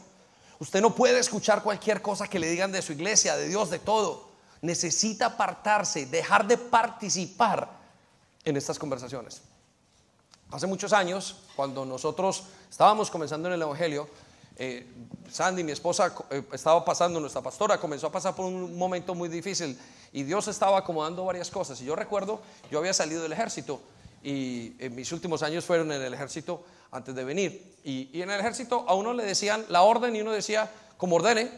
[0.60, 3.80] Usted no puede escuchar cualquier cosa que le digan de su iglesia, de Dios, de
[3.80, 4.28] todo.
[4.62, 7.70] Necesita apartarse, dejar de participar
[8.44, 9.42] en estas conversaciones.
[10.52, 14.08] Hace muchos años, cuando nosotros estábamos comenzando en el Evangelio,
[14.58, 14.88] eh,
[15.30, 19.28] Sandy, mi esposa, eh, estaba pasando, nuestra pastora comenzó a pasar por un momento muy
[19.28, 19.78] difícil
[20.14, 21.82] y Dios estaba acomodando varias cosas.
[21.82, 22.42] Y yo recuerdo,
[22.72, 23.82] yo había salido del ejército
[24.24, 27.76] y en mis últimos años fueron en el ejército antes de venir.
[27.84, 31.52] Y, en el ejército a uno le decían la orden y uno decía, como ordene.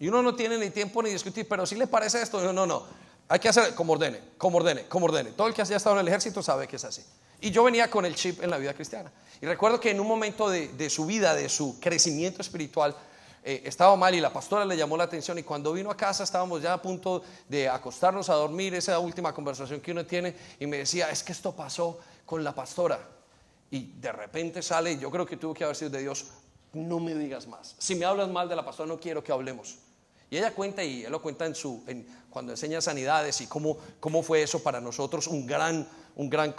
[0.00, 2.66] Y uno no tiene ni tiempo ni discutir, pero si le parece esto, no, no,
[2.66, 2.84] no.
[3.28, 5.32] Hay que hacer como ordene, como ordene, como ordene.
[5.32, 7.04] Todo el que haya estado en el ejército sabe que es así.
[7.40, 9.12] Y yo venía con el chip en la vida cristiana.
[9.40, 12.96] Y recuerdo que en un momento de, su vida, de su crecimiento espiritual,
[13.44, 16.24] eh, estaba mal y la pastora le llamó la atención y cuando vino a casa
[16.24, 20.66] estábamos ya a punto de acostarnos a dormir, esa última conversación que uno tiene, y
[20.66, 22.98] me decía, es que esto pasó con la pastora.
[23.70, 26.26] Y de repente sale, yo creo que tuvo que haber sido de Dios,
[26.72, 27.76] no me digas más.
[27.78, 29.78] Si me hablas mal de la pastora, no quiero que hablemos.
[30.30, 33.78] Y ella cuenta, y él lo cuenta en su, en, cuando enseña sanidades y cómo,
[33.98, 36.54] cómo fue eso para nosotros un gran, gran,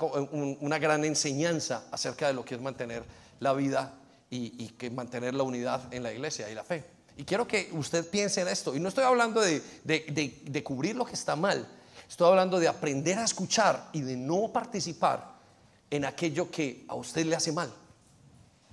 [0.61, 3.03] una gran enseñanza acerca de lo que es mantener
[3.41, 3.93] la vida
[4.29, 6.85] y, que mantener la unidad en la iglesia y la fe.
[7.17, 8.73] Y quiero que usted piense en esto.
[8.73, 11.67] Y no estoy hablando de, de, de cubrir lo que está mal.
[12.07, 15.35] Estoy hablando de aprender a escuchar y de no participar
[15.89, 17.69] en aquello que a usted le hace mal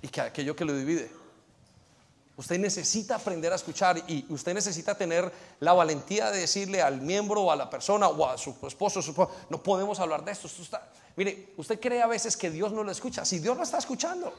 [0.01, 1.11] y que aquello que lo divide.
[2.37, 7.41] Usted necesita aprender a escuchar y usted necesita tener la valentía de decirle al miembro
[7.41, 9.01] o a la persona o a su esposo,
[9.49, 10.47] no podemos hablar de esto.
[11.15, 13.25] mire, usted cree a veces que Dios no lo escucha.
[13.25, 14.31] Si Dios lo está escuchando.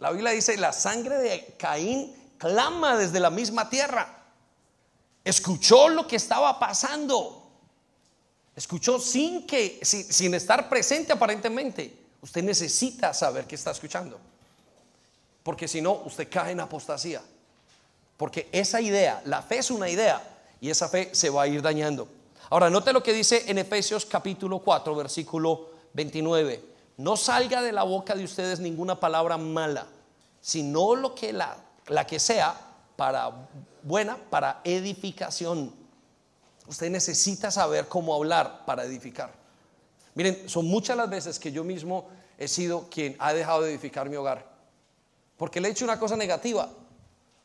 [0.00, 4.24] La Biblia dice, la sangre de Caín clama desde la misma tierra.
[5.22, 7.52] Escuchó lo que estaba pasando.
[8.56, 11.96] Escuchó sin que, sin estar presente aparentemente.
[12.20, 14.33] Usted necesita saber que está escuchando
[15.44, 17.22] porque si no, usted cae en apostasía.
[18.16, 20.20] Porque esa idea, la fe es una idea
[20.60, 22.08] y esa fe se va a ir dañando.
[22.48, 26.64] Ahora, note lo que dice en Efesios capítulo 4, versículo 29.
[26.96, 29.86] No salga de la boca de ustedes ninguna palabra mala,
[30.40, 32.58] sino lo que la, la que sea
[32.96, 33.30] para
[33.82, 35.74] buena, para edificación.
[36.66, 39.30] Usted necesita saber cómo hablar para edificar.
[40.14, 44.08] Miren, son muchas las veces que yo mismo he sido quien ha dejado de edificar
[44.08, 44.53] mi hogar
[45.36, 46.70] porque le he hecho una cosa negativa,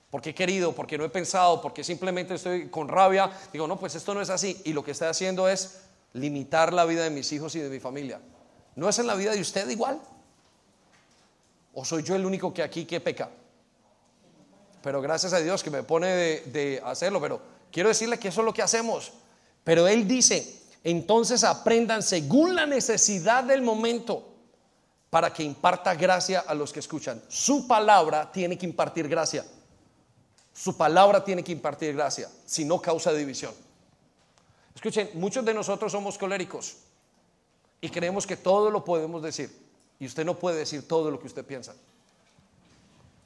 [0.10, 3.96] porque he querido, porque no he pensado, porque simplemente estoy con rabia, digo, no, pues
[3.96, 4.60] esto no es así.
[4.66, 5.82] Y lo que estoy haciendo es
[6.14, 8.20] limitar la vida de mis hijos y de mi familia.
[8.76, 10.00] ¿No es en la vida de usted igual?
[11.74, 13.30] ¿O soy yo el único que aquí que peca?
[14.82, 18.42] Pero gracias a Dios que me pone de, de hacerlo, pero quiero decirle que eso
[18.42, 19.12] es lo que hacemos.
[19.64, 24.30] Pero Él dice, entonces aprendan según la necesidad del momento
[25.10, 27.22] para que imparta gracia a los que escuchan.
[27.28, 29.46] Su palabra tiene que impartir gracia.
[30.54, 33.54] Su palabra tiene que impartir gracia, si no causa división.
[34.76, 36.78] Escuchen, muchos de nosotros somos coléricos
[37.82, 39.68] y creemos que todo lo podemos decir.
[40.00, 41.74] Y usted no puede decir todo lo que usted piensa.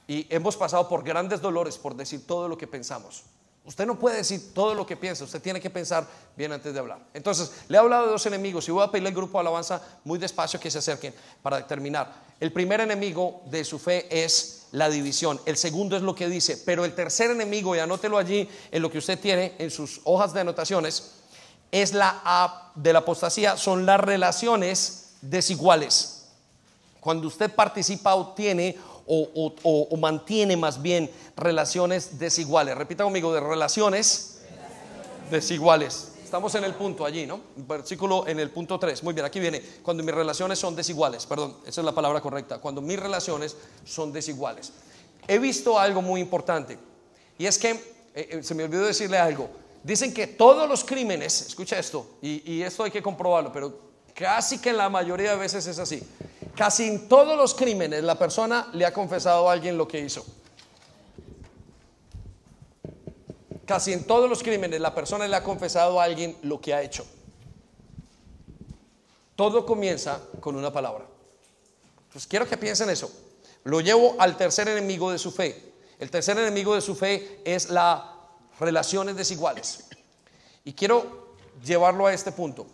[0.06, 3.24] Y hemos pasado por grandes dolores por decir todo lo que pensamos.
[3.64, 6.06] Usted no puede decir todo lo que piensa, usted tiene que pensar
[6.36, 6.98] bien antes de hablar.
[7.14, 9.80] Entonces, le he hablado de dos enemigos y voy a pedirle al grupo de alabanza
[10.04, 12.12] muy despacio que se acerquen para terminar.
[12.40, 15.40] El primer enemigo de su fe es la división.
[15.46, 18.90] El segundo es lo que dice, pero el tercer enemigo, y anótelo allí en lo
[18.90, 21.12] que usted tiene en sus hojas de anotaciones,
[21.72, 26.26] es la de la apostasía, son las relaciones desiguales.
[27.00, 28.76] Cuando usted participa o tiene
[29.06, 32.76] o, mantiene más bien relaciones desiguales.
[32.76, 34.40] Repita conmigo, de relaciones
[35.30, 36.12] desiguales.
[36.22, 37.40] Estamos en el punto allí, ¿no?
[37.56, 39.02] Versículo en el punto 3.
[39.04, 39.62] Muy bien, aquí viene.
[39.82, 42.58] Cuando mis relaciones son desiguales, perdón, esa es la palabra correcta.
[42.58, 44.72] Cuando mis relaciones son desiguales.
[45.28, 46.78] He visto algo muy importante
[47.38, 47.80] y es que, eh,
[48.14, 49.48] eh, se me olvidó decirle algo,
[49.82, 53.78] dicen que todos los crímenes, escucha esto, y, y esto hay que comprobarlo, pero
[54.14, 56.02] casi que la mayoría de veces es así.
[56.56, 60.24] Casi en todos los crímenes la persona le ha confesado a alguien lo que hizo.
[63.66, 66.82] Casi en todos los crímenes la persona le ha confesado a alguien lo que ha
[66.82, 67.04] hecho.
[69.34, 71.06] Todo comienza con una palabra.
[72.06, 73.10] Entonces quiero que piensen eso.
[73.64, 75.72] Lo llevo al tercer enemigo de su fe.
[75.98, 78.02] El tercer enemigo de su fe es las
[78.60, 79.86] relaciones desiguales.
[80.64, 81.34] Y quiero
[81.64, 82.66] llevarlo a este punto.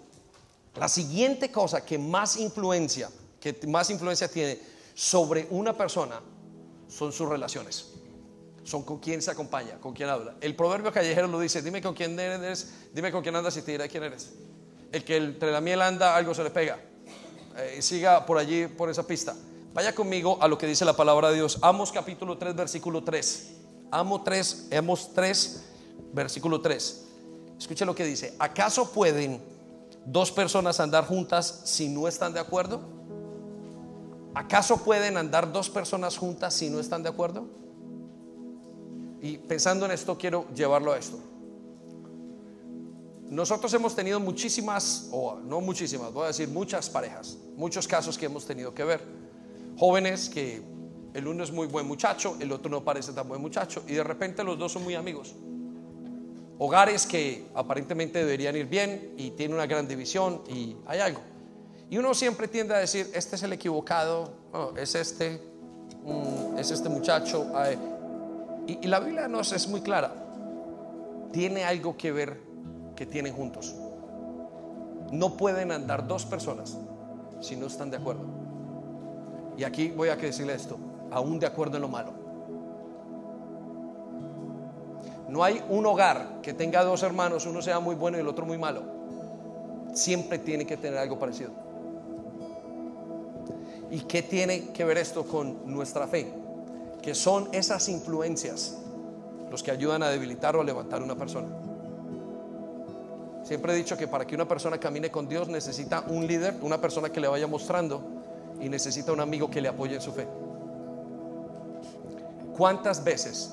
[0.76, 3.10] La siguiente cosa que más influencia
[3.40, 4.58] que más influencia tiene
[4.94, 6.20] sobre una persona
[6.88, 7.86] son sus relaciones.
[8.62, 10.36] son con quien se acompaña, con quien habla.
[10.40, 13.72] El proverbio callejero lo dice, dime con quién eres, dime con quién andas y te
[13.72, 14.32] diré quién eres.
[14.92, 16.78] El que entre la miel anda, algo se le pega.
[17.56, 19.34] Eh, siga por allí, por esa pista.
[19.72, 21.58] Vaya conmigo a lo que dice la palabra de Dios.
[21.62, 23.50] Amos capítulo 3, versículo 3.
[23.90, 25.64] Amos 3, Amos 3,
[26.12, 27.06] versículo 3.
[27.58, 28.34] Escuche lo que dice.
[28.38, 29.42] ¿Acaso pueden
[30.04, 32.99] dos personas andar juntas si no están de acuerdo?
[34.34, 37.48] ¿Acaso pueden andar dos personas juntas si no están de acuerdo?
[39.20, 41.18] Y pensando en esto, quiero llevarlo a esto.
[43.30, 48.26] Nosotros hemos tenido muchísimas, o no muchísimas, voy a decir muchas parejas, muchos casos que
[48.26, 49.00] hemos tenido que ver.
[49.76, 50.62] Jóvenes que
[51.14, 54.04] el uno es muy buen muchacho, el otro no parece tan buen muchacho, y de
[54.04, 55.34] repente los dos son muy amigos.
[56.58, 61.20] Hogares que aparentemente deberían ir bien y tienen una gran división y hay algo.
[61.90, 64.30] Y uno siempre tiende a decir, este es el equivocado,
[64.76, 65.42] es este,
[66.04, 67.52] mm, es este muchacho.
[68.66, 70.14] Y, y la Biblia nos es muy clara,
[71.32, 72.40] tiene algo que ver
[72.94, 73.74] que tienen juntos.
[75.10, 76.78] No pueden andar dos personas
[77.40, 78.24] si no están de acuerdo.
[79.56, 80.78] Y aquí voy a decirle esto,
[81.10, 82.12] aún de acuerdo en lo malo.
[85.28, 88.46] No hay un hogar que tenga dos hermanos, uno sea muy bueno y el otro
[88.46, 88.82] muy malo.
[89.92, 91.69] Siempre tiene que tener algo parecido.
[93.90, 96.32] ¿Y qué tiene que ver esto con nuestra fe?
[97.02, 98.76] Que son esas influencias
[99.50, 101.48] los que ayudan a debilitar o a levantar una persona.
[103.42, 106.80] Siempre he dicho que para que una persona camine con Dios necesita un líder, una
[106.80, 108.00] persona que le vaya mostrando
[108.60, 110.28] y necesita un amigo que le apoye en su fe.
[112.56, 113.50] ¿Cuántas veces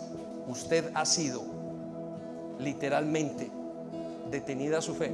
[0.47, 1.41] usted ha sido
[2.59, 3.49] literalmente
[4.29, 5.11] detenida su fe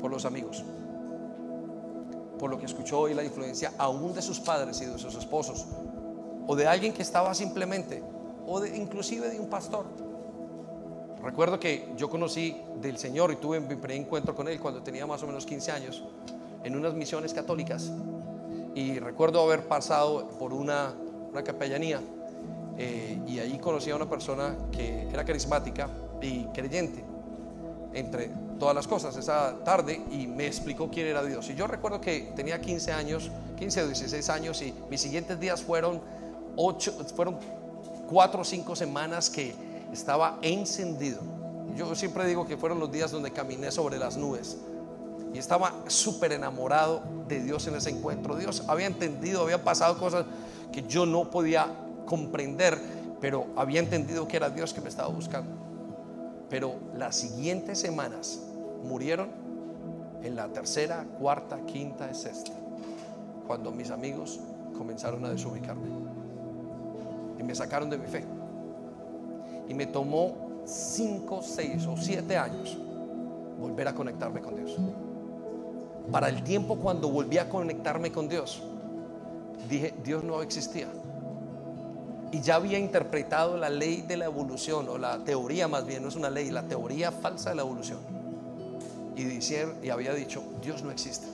[0.00, 0.64] por los amigos?
[2.42, 5.64] Por lo que escuchó hoy la influencia aún de sus padres y de sus esposos,
[6.48, 8.02] o de alguien que estaba simplemente,
[8.48, 9.86] o de, inclusive de un pastor
[11.22, 15.22] Recuerdo que yo conocí del Señor y tuve mi encuentro con Él cuando tenía más
[15.22, 16.02] o menos 15 años
[16.64, 17.92] en unas misiones católicas.
[18.74, 20.92] Y recuerdo haber pasado por una,
[21.30, 22.00] una capellanía
[22.76, 25.88] eh, y ahí conocí a una persona que era carismática
[26.20, 27.11] y creyente
[27.94, 31.48] entre todas las cosas esa tarde y me explicó quién era Dios.
[31.50, 35.62] Y yo recuerdo que tenía 15 años, 15 o 16 años y mis siguientes días
[35.62, 36.00] fueron,
[36.56, 37.38] ocho, fueron
[38.08, 39.54] 4 o 5 semanas que
[39.92, 41.20] estaba encendido.
[41.76, 44.58] Yo siempre digo que fueron los días donde caminé sobre las nubes
[45.32, 48.36] y estaba súper enamorado de Dios en ese encuentro.
[48.36, 50.26] Dios había entendido, había pasado cosas
[50.72, 51.68] que yo no podía
[52.04, 52.78] comprender,
[53.20, 55.61] pero había entendido que era Dios que me estaba buscando.
[56.52, 58.38] Pero las siguientes semanas
[58.84, 59.30] murieron
[60.22, 62.52] en la tercera, cuarta, quinta, sexta,
[63.46, 64.38] cuando mis amigos
[64.76, 65.88] comenzaron a desubicarme
[67.38, 68.22] y me sacaron de mi fe.
[69.66, 72.76] Y me tomó 5, 6 o 7 años
[73.58, 74.76] volver a conectarme con Dios.
[76.10, 78.62] Para el tiempo cuando volví a conectarme con Dios,
[79.70, 80.88] dije, Dios no existía.
[82.32, 86.08] Y ya había interpretado la ley de la evolución, o la teoría más bien, no
[86.08, 87.98] es una ley, la teoría falsa de la evolución.
[89.14, 91.26] Y, había dicho, Dios no existe.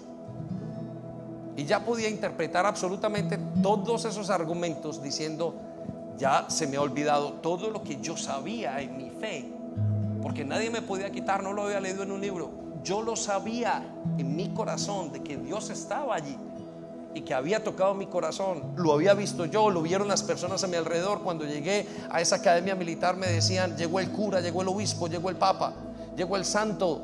[1.57, 5.55] Y ya podía interpretar absolutamente todos esos argumentos diciendo,
[6.18, 9.49] ya se me ha olvidado todo lo que yo sabía en mi fe,
[10.20, 12.51] porque nadie me podía quitar, no lo había leído en un libro.
[12.82, 13.84] Yo lo sabía
[14.18, 16.36] en mi corazón de que Dios estaba allí
[17.18, 18.62] y que había tocado mi corazón.
[18.76, 21.22] Lo había visto yo, lo vieron las personas a mi alrededor.
[21.22, 25.28] Cuando llegué a esa academia militar me decían, llegó el cura, llegó el obispo, llegó
[25.28, 25.74] el papa,
[26.16, 27.02] llegó el santo.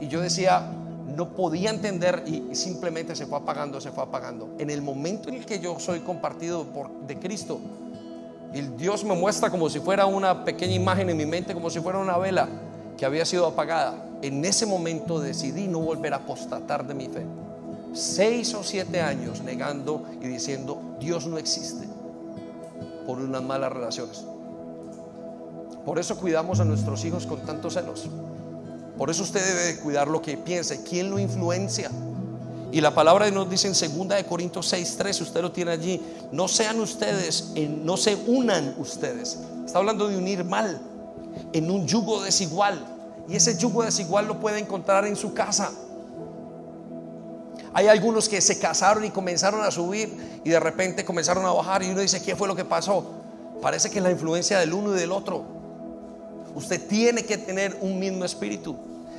[0.00, 0.70] Y yo decía,
[1.16, 4.50] no podía entender y simplemente se fue apagando, se fue apagando.
[4.58, 7.58] En el momento en el que yo soy compartido por, de Cristo,
[8.52, 11.80] y Dios me muestra como si fuera una pequeña imagen en mi mente, como si
[11.80, 12.48] fuera una vela
[12.98, 13.94] que había sido apagada.
[14.20, 17.24] En ese momento decidí no volver a apostatar de mi fe.
[17.92, 21.88] Seis o siete años negando y diciendo, Dios no existe
[23.06, 24.24] por unas malas relaciones.
[25.84, 28.06] Por eso cuidamos a nuestros hijos con tantos celos.
[28.98, 31.90] Por eso usted debe cuidar lo que piense, quién lo influencia.
[32.70, 35.70] Y la palabra de nos dice en 2 de Corintios 6, 3, usted lo tiene
[35.70, 39.38] allí, no sean ustedes, no se unan ustedes.
[39.64, 40.78] Está hablando de unir mal,
[41.54, 42.78] en un yugo desigual.
[43.26, 45.72] Y ese yugo desigual lo puede encontrar en su casa.
[47.74, 51.82] Hay algunos que se casaron y comenzaron a subir y de repente comenzaron a bajar
[51.82, 53.04] y uno dice, ¿qué fue lo que pasó?
[53.60, 55.44] Parece que es la influencia del uno y del otro.
[56.54, 58.76] Usted tiene que tener un mismo espíritu.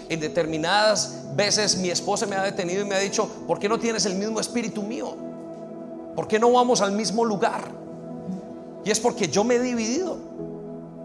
[0.09, 3.77] En determinadas veces mi esposa me ha detenido y me ha dicho, ¿por qué no
[3.77, 5.15] tienes el mismo espíritu mío?
[6.15, 7.61] ¿Por qué no vamos al mismo lugar?
[8.83, 10.17] Y es porque yo me he dividido.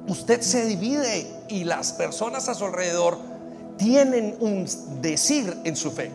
[0.09, 3.19] usted se divide y las personas a su alrededor
[3.77, 4.67] tienen un
[5.01, 6.11] decir en su fe.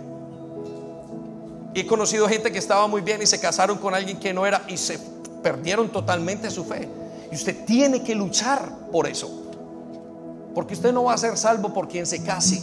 [1.73, 4.63] He conocido gente que estaba muy bien y se casaron con alguien que no era
[4.67, 4.99] y se
[5.43, 6.89] perdieron totalmente su fe.
[7.31, 9.29] Y usted tiene que luchar por eso.
[10.55, 12.61] Porque usted no va a ser salvo por quien se case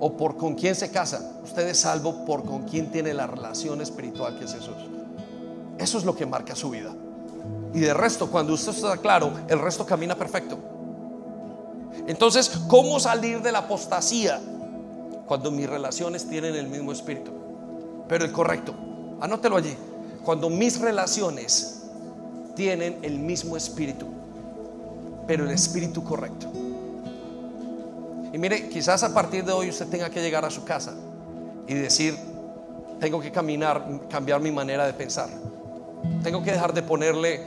[0.00, 1.32] o por con quien se casa.
[1.44, 4.76] Usted es salvo por con quien tiene la relación espiritual que es Jesús.
[5.78, 6.94] Eso es lo que marca su vida.
[7.74, 10.58] Y de resto, cuando usted está claro, el resto camina perfecto.
[12.06, 14.40] Entonces, ¿cómo salir de la apostasía?
[15.26, 17.30] Cuando mis relaciones tienen el mismo espíritu.
[18.08, 18.74] Pero el correcto,
[19.20, 19.74] anótelo allí.
[20.24, 21.82] Cuando mis relaciones
[22.54, 24.06] tienen el mismo espíritu,
[25.26, 26.48] pero el espíritu correcto.
[28.32, 30.94] Y mire, quizás a partir de hoy usted tenga que llegar a su casa
[31.66, 32.16] y decir,
[33.00, 35.28] tengo que caminar, cambiar mi manera de pensar.
[36.22, 37.42] Tengo que dejar de ponerle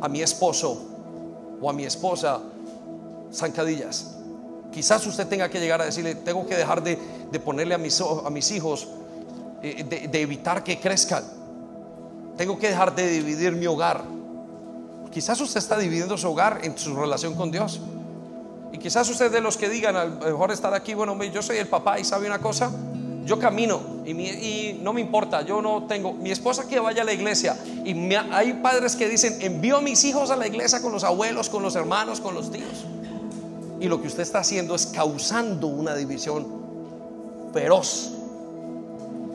[0.00, 0.82] a mi esposo
[1.60, 2.40] o a mi esposa
[3.32, 4.17] zancadillas.
[4.72, 6.96] Quizás usted tenga que llegar a decirle, tengo que dejar de,
[7.44, 8.88] ponerle a mis, hijos,
[9.62, 11.24] eh, de, evitar que crezcan.
[12.36, 14.04] Tengo que dejar de dividir mi hogar.
[15.10, 17.80] Quizás usted está dividiendo su hogar en su relación con Dios.
[18.72, 21.56] Y quizás usted de los que digan, a lo mejor estar aquí, bueno, yo soy
[21.56, 22.70] el papá y sabe una cosa,
[23.24, 27.12] yo camino y, no me importa, yo no tengo, mi esposa que vaya a la
[27.12, 31.04] iglesia y hay padres que dicen, envío a mis hijos a la iglesia con los
[31.04, 32.86] abuelos, con los hermanos, con los tíos.
[33.80, 36.46] Y lo que usted está haciendo es causando una división
[37.52, 38.12] feroz.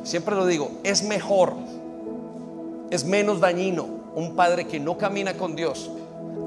[0.03, 1.53] Siempre lo digo, es mejor,
[2.89, 3.85] es menos dañino
[4.15, 5.89] un padre que no camina con Dios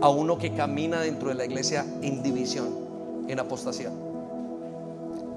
[0.01, 2.69] a uno que camina dentro de la iglesia en división,
[3.29, 3.91] en apostasía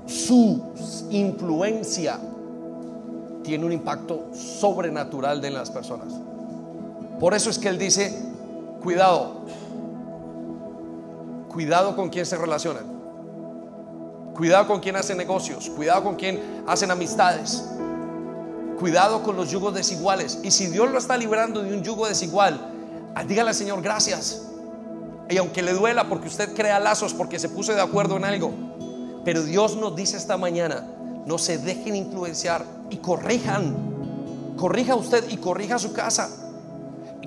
[0.10, 0.60] su
[1.12, 2.20] influencia
[3.43, 6.07] tiene un impacto sobrenatural en las personas.
[7.20, 8.18] Por eso es que él dice,
[8.82, 9.41] cuidado,
[11.60, 12.86] cuidado con quien se relacionan,
[14.34, 17.66] cuidado con quien hace negocios, cuidado con quien hacen amistades,
[18.80, 20.39] cuidado con los yugos desiguales.
[20.41, 24.43] Y si Dios lo está librando de un yugo desigual, ah, dígale al Señor gracias.
[25.30, 28.53] Y aunque le duela porque usted crea lazos, porque se puso de acuerdo en algo,
[29.26, 30.88] pero Dios nos dice esta mañana,
[31.26, 34.55] no se dejen influenciar y corrijan.
[34.55, 36.30] Corrija usted y corrija su casa.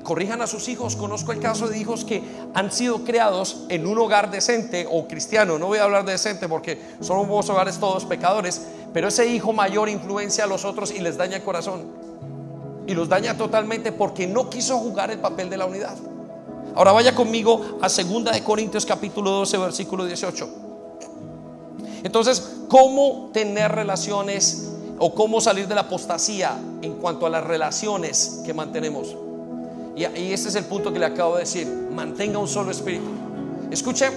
[0.02, 0.96] Corrijan a sus hijos.
[0.96, 2.22] Conozco el caso de hijos que
[2.54, 5.58] han sido creados en un hogar decente o cristiano.
[5.58, 8.62] No voy a hablar de decente porque son unos hogares todos pecadores.
[8.92, 11.86] Pero ese hijo mayor influencia a los otros y les daña el corazón.
[12.86, 15.96] Y los daña totalmente porque no quiso jugar el papel de la unidad.
[16.74, 20.48] Ahora vaya conmigo a 2 de Corintios capítulo 12 versículo 18.
[22.02, 28.40] Entonces, ¿cómo tener relaciones o cómo salir de la apostasía en cuanto a las relaciones
[28.44, 29.14] que mantenemos?
[29.94, 31.66] Y, este es el punto que le acabo de decir.
[31.66, 33.08] Mantenga un solo espíritu.
[33.70, 34.10] Escuche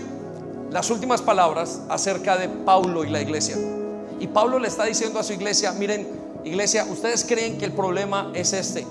[0.72, 3.58] las últimas palabras acerca de Pablo y la iglesia.
[4.20, 6.08] Y Pablo le está diciendo a su iglesia, miren,
[6.44, 8.86] iglesia, ustedes creen que el problema es este.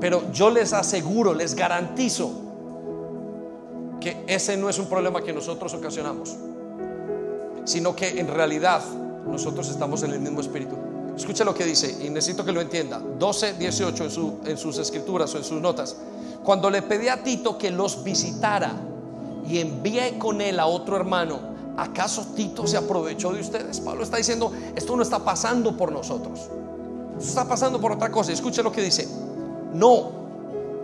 [0.00, 2.32] Pero yo les aseguro, les garantizo
[4.00, 6.36] que ese no es un problema que nosotros ocasionamos
[7.64, 8.82] sino que en realidad
[9.26, 10.76] nosotros estamos en el mismo espíritu.
[11.16, 12.98] Escucha lo que dice y necesito que lo entienda.
[12.98, 15.96] 12, 18 en, en sus escrituras o en sus notas.
[16.42, 18.72] Cuando le pedí a Tito que los visitara
[19.48, 21.38] y envié con él a otro hermano,
[21.76, 23.80] ¿acaso Tito se aprovechó de ustedes?
[23.80, 26.40] Pablo está diciendo, esto no está pasando por nosotros.
[27.18, 28.32] Esto está pasando por otra cosa.
[28.32, 29.08] Escucha lo que dice.
[29.72, 30.10] No,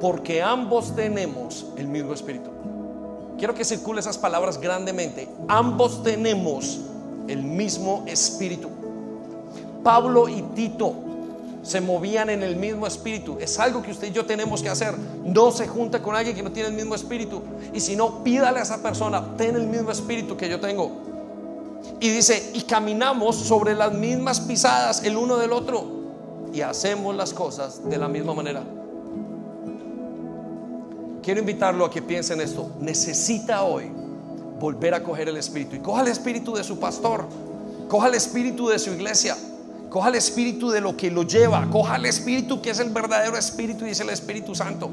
[0.00, 2.50] porque ambos tenemos el mismo espíritu.
[3.36, 5.28] Quiero que circule esas palabras grandemente.
[5.48, 6.80] Ambos tenemos
[7.28, 8.68] el mismo espíritu.
[9.82, 10.94] Pablo y Tito
[11.62, 13.36] se movían en el mismo espíritu.
[13.40, 14.94] Es algo que usted y yo tenemos que hacer.
[15.24, 17.42] No se junta con alguien que no tiene el mismo espíritu.
[17.72, 20.90] Y si no, pídale a esa persona, ten el mismo espíritu que yo tengo.
[22.00, 26.00] Y dice, y caminamos sobre las mismas pisadas el uno del otro.
[26.52, 28.64] Y hacemos las cosas de la misma manera.
[31.22, 32.70] Quiero invitarlo a que piense en esto.
[32.80, 33.92] Necesita hoy
[34.58, 35.76] volver a coger el espíritu.
[35.76, 37.26] Y coja el espíritu de su pastor.
[37.88, 39.36] Coja el espíritu de su iglesia.
[39.90, 41.68] Coja el espíritu de lo que lo lleva.
[41.68, 44.88] Coja el espíritu que es el verdadero espíritu y es el Espíritu Santo.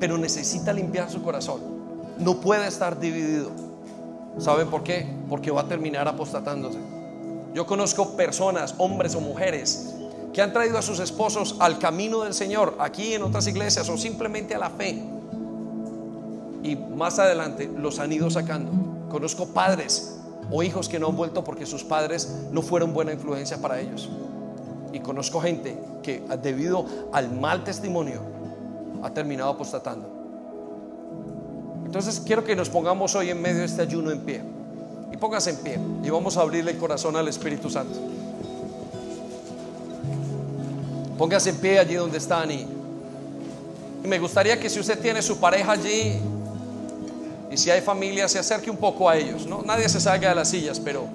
[0.00, 1.60] Pero necesita limpiar su corazón.
[2.18, 3.50] No puede estar dividido.
[4.38, 5.06] ¿Saben por qué?
[5.28, 6.78] Porque va a terminar apostatándose.
[7.54, 9.94] Yo conozco personas, hombres o mujeres,
[10.32, 13.96] que han traído a sus esposos al camino del Señor, aquí en otras iglesias, o
[13.96, 15.02] simplemente a la fe
[16.66, 18.72] y más adelante los han ido sacando.
[19.08, 20.15] Conozco padres
[20.50, 24.08] o hijos que no han vuelto porque sus padres no fueron buena influencia para ellos.
[24.92, 28.20] Y conozco gente que debido al mal testimonio
[29.02, 30.08] ha terminado apostatando.
[31.84, 34.42] Entonces quiero que nos pongamos hoy en medio de este ayuno en pie.
[35.12, 37.98] Y póngase en pie y vamos a abrirle el corazón al Espíritu Santo.
[41.18, 42.66] Póngase en pie allí donde están y,
[44.04, 46.20] y me gustaría que si usted tiene su pareja allí
[47.56, 49.46] si hay familia se acerque un poco a ellos.
[49.46, 49.62] ¿no?
[49.62, 51.06] Nadie se salga de las sillas, pero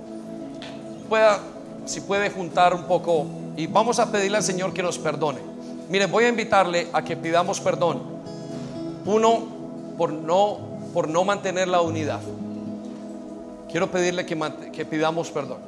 [1.09, 1.39] pueda,
[1.85, 3.25] si puede juntar un poco
[3.57, 5.39] y vamos a pedirle al Señor que nos perdone.
[5.89, 8.01] Miren, voy a invitarle a que pidamos perdón.
[9.05, 9.43] Uno,
[9.97, 10.57] por no,
[10.93, 12.21] por no mantener la unidad.
[13.69, 14.37] Quiero pedirle que,
[14.71, 15.59] que pidamos perdón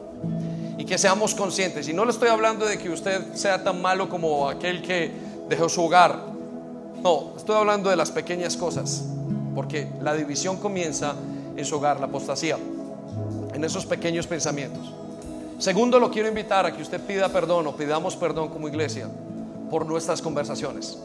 [0.77, 1.87] y que seamos conscientes.
[1.87, 5.11] Y no le estoy hablando de que usted sea tan malo como aquel que
[5.49, 6.19] dejó su hogar.
[7.01, 9.03] No, estoy hablando de las pequeñas cosas.
[9.55, 11.15] Porque la división comienza
[11.55, 12.57] en su hogar, la apostasía,
[13.53, 14.93] en esos pequeños pensamientos.
[15.59, 19.07] Segundo, lo quiero invitar a que usted pida perdón o pidamos perdón como iglesia
[19.69, 20.97] por nuestras conversaciones.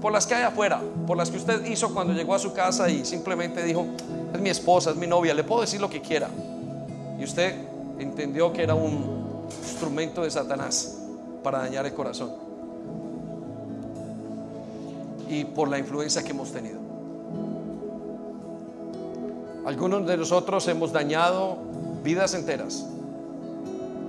[0.00, 2.88] Por las que hay afuera, por las que usted hizo cuando llegó a su casa
[2.88, 3.86] y simplemente dijo,
[4.32, 6.28] es mi esposa, es mi novia, le puedo decir lo que quiera.
[7.18, 7.54] Y usted
[7.98, 10.98] entendió que era un instrumento de Satanás
[11.42, 12.30] para dañar el corazón.
[15.28, 16.87] Y por la influencia que hemos tenido.
[19.68, 21.58] Algunos de nosotros hemos dañado
[22.02, 22.86] vidas enteras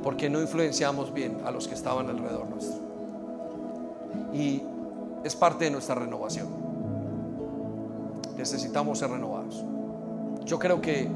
[0.01, 2.80] porque no influenciamos bien a los que estaban alrededor nuestro.
[4.34, 4.64] Y
[5.26, 6.47] es parte de nuestra renovación.
[8.38, 9.66] Necesitamos ser renovados.
[10.45, 11.10] Yo creo que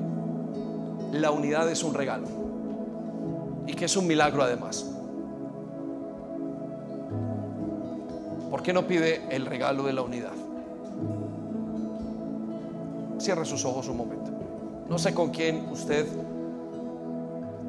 [1.13, 2.27] la unidad es un regalo
[3.65, 4.85] y que es un milagro además.
[8.51, 10.33] ¿Por qué no pide el regalo de la unidad?
[13.19, 14.22] Cierre sus ojos un momento.
[14.93, 16.05] No sé con quién usted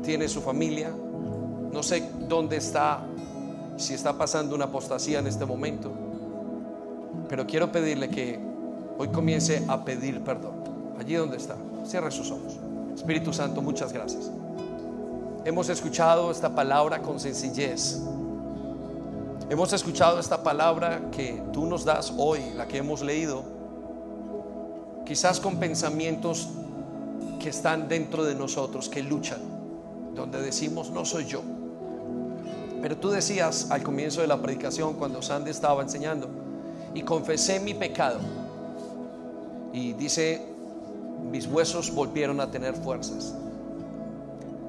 [0.03, 0.91] tiene su familia,
[1.73, 3.01] no sé dónde está,
[3.79, 5.91] si está pasando una apostasía en este momento,
[7.27, 8.39] pero quiero pedirle que
[8.99, 10.53] hoy comience a pedir perdón.
[11.01, 11.57] Allí donde está,
[11.87, 12.59] cierre sus ojos.
[12.95, 14.31] Espíritu Santo, muchas gracias.
[15.47, 18.03] Hemos escuchado esta palabra con sencillez.
[19.49, 23.45] Hemos escuchado esta palabra que tú nos das hoy, la que hemos leído,
[25.07, 26.51] quizás con pensamientos
[27.45, 29.43] que están dentro de nosotros, que luchan,
[30.15, 31.43] donde decimos, no soy yo.
[32.81, 36.27] Pero tú decías al comienzo de la predicación, cuando Sandy estaba enseñando,
[36.95, 38.19] y confesé mi pecado.
[39.75, 40.41] Y dice,
[41.31, 43.35] mis huesos volvieron a tener fuerzas.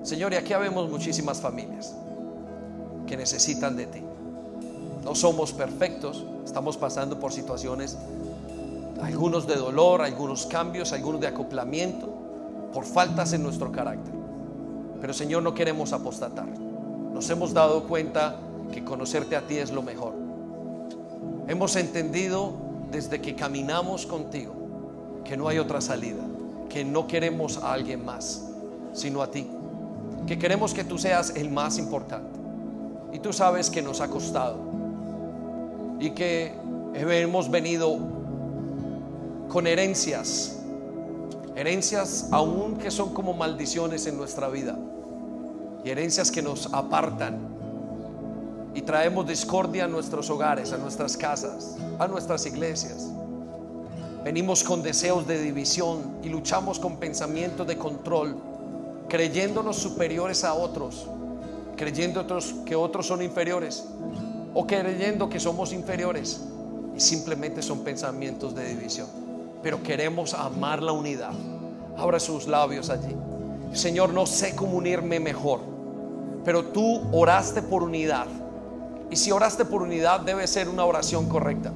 [0.04, 1.96] Señor, y aquí habemos muchísimas familias
[3.08, 4.02] que necesitan de ti.
[5.02, 7.98] No somos perfectos, estamos pasando por situaciones,
[9.02, 12.25] algunos de dolor, algunos cambios, algunos de acoplamiento
[12.76, 14.14] por faltas en nuestro carácter.
[15.00, 16.50] Pero Señor, no queremos apostatar.
[16.50, 18.36] Nos hemos dado cuenta
[18.74, 20.14] que conocerte a ti es lo mejor.
[21.48, 22.52] Hemos entendido
[22.92, 24.54] desde que caminamos contigo
[25.24, 26.22] que no hay otra salida,
[26.68, 28.46] que no queremos a alguien más,
[28.92, 29.50] sino a ti.
[30.28, 32.38] Que queremos que tú seas el más importante.
[33.14, 34.58] Y tú sabes que nos ha costado.
[36.02, 36.54] Y que
[36.94, 37.98] hemos venido
[39.48, 40.55] con herencias
[41.56, 44.78] Herencias aún que son como maldiciones en nuestra vida.
[45.86, 47.40] Y herencias que nos apartan.
[48.74, 53.10] Y traemos discordia a nuestros hogares, a nuestras casas, a nuestras iglesias.
[54.26, 58.36] Venimos con deseos de división y luchamos con pensamientos de control,
[59.08, 61.08] creyéndonos superiores a otros,
[61.78, 63.86] creyendo otros, que otros son inferiores
[64.54, 66.42] o creyendo que somos inferiores.
[66.98, 69.25] Y simplemente son pensamientos de división
[69.66, 71.32] pero queremos amar la unidad.
[71.98, 73.16] Abra sus labios allí.
[73.74, 75.60] Señor, no sé cómo unirme mejor,
[76.44, 78.28] pero tú oraste por unidad.
[79.10, 81.72] Y si oraste por unidad, debe ser una oración correcta.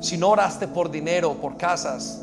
[0.00, 2.20] Si no oraste por dinero, por casas,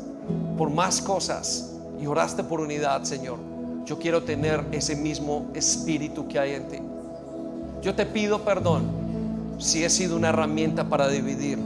[0.56, 3.38] por más cosas, y oraste por unidad, Señor,
[3.84, 6.78] yo quiero tener ese mismo espíritu que hay en ti.
[7.82, 8.84] Yo te pido perdón
[9.58, 11.58] si he sido una herramienta para dividir,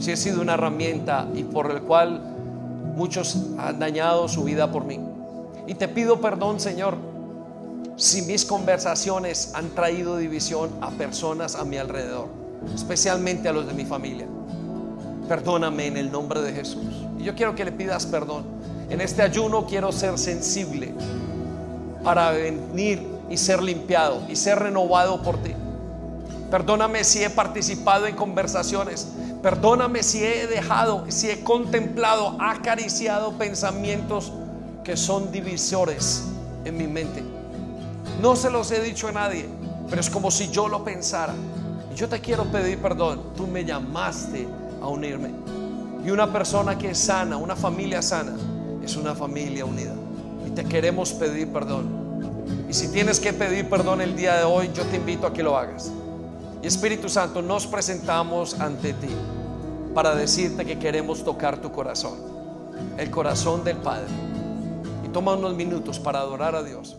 [0.00, 2.30] si he sido una herramienta y por el cual
[3.00, 5.00] Muchos han dañado su vida por mí.
[5.66, 6.98] Y te pido perdón, Señor,
[7.96, 12.28] si mis conversaciones han traído división a personas a mi alrededor,
[12.74, 14.26] especialmente a los de mi familia.
[15.28, 17.06] Perdóname en el nombre de Jesús.
[17.18, 18.44] Y yo quiero que le pidas perdón.
[18.90, 20.92] En este ayuno quiero ser sensible
[22.02, 25.54] para venir y ser limpiado y ser renovado por ti.
[26.50, 29.08] Perdóname si he participado en conversaciones
[29.42, 34.32] Perdóname si he dejado, si he contemplado, acariciado pensamientos
[34.84, 36.24] que son divisores
[36.66, 37.24] en mi mente.
[38.20, 39.48] No se los he dicho a nadie,
[39.88, 41.32] pero es como si yo lo pensara.
[41.96, 43.32] Yo te quiero pedir perdón.
[43.34, 44.46] Tú me llamaste
[44.82, 45.30] a unirme.
[46.04, 48.34] Y una persona que es sana, una familia sana,
[48.84, 49.94] es una familia unida.
[50.46, 52.66] Y te queremos pedir perdón.
[52.68, 55.42] Y si tienes que pedir perdón el día de hoy, yo te invito a que
[55.42, 55.90] lo hagas.
[56.62, 59.08] Y Espíritu Santo, nos presentamos ante ti
[59.94, 62.18] para decirte que queremos tocar tu corazón,
[62.98, 64.10] el corazón del Padre.
[65.04, 66.96] Y toma unos minutos para adorar a Dios.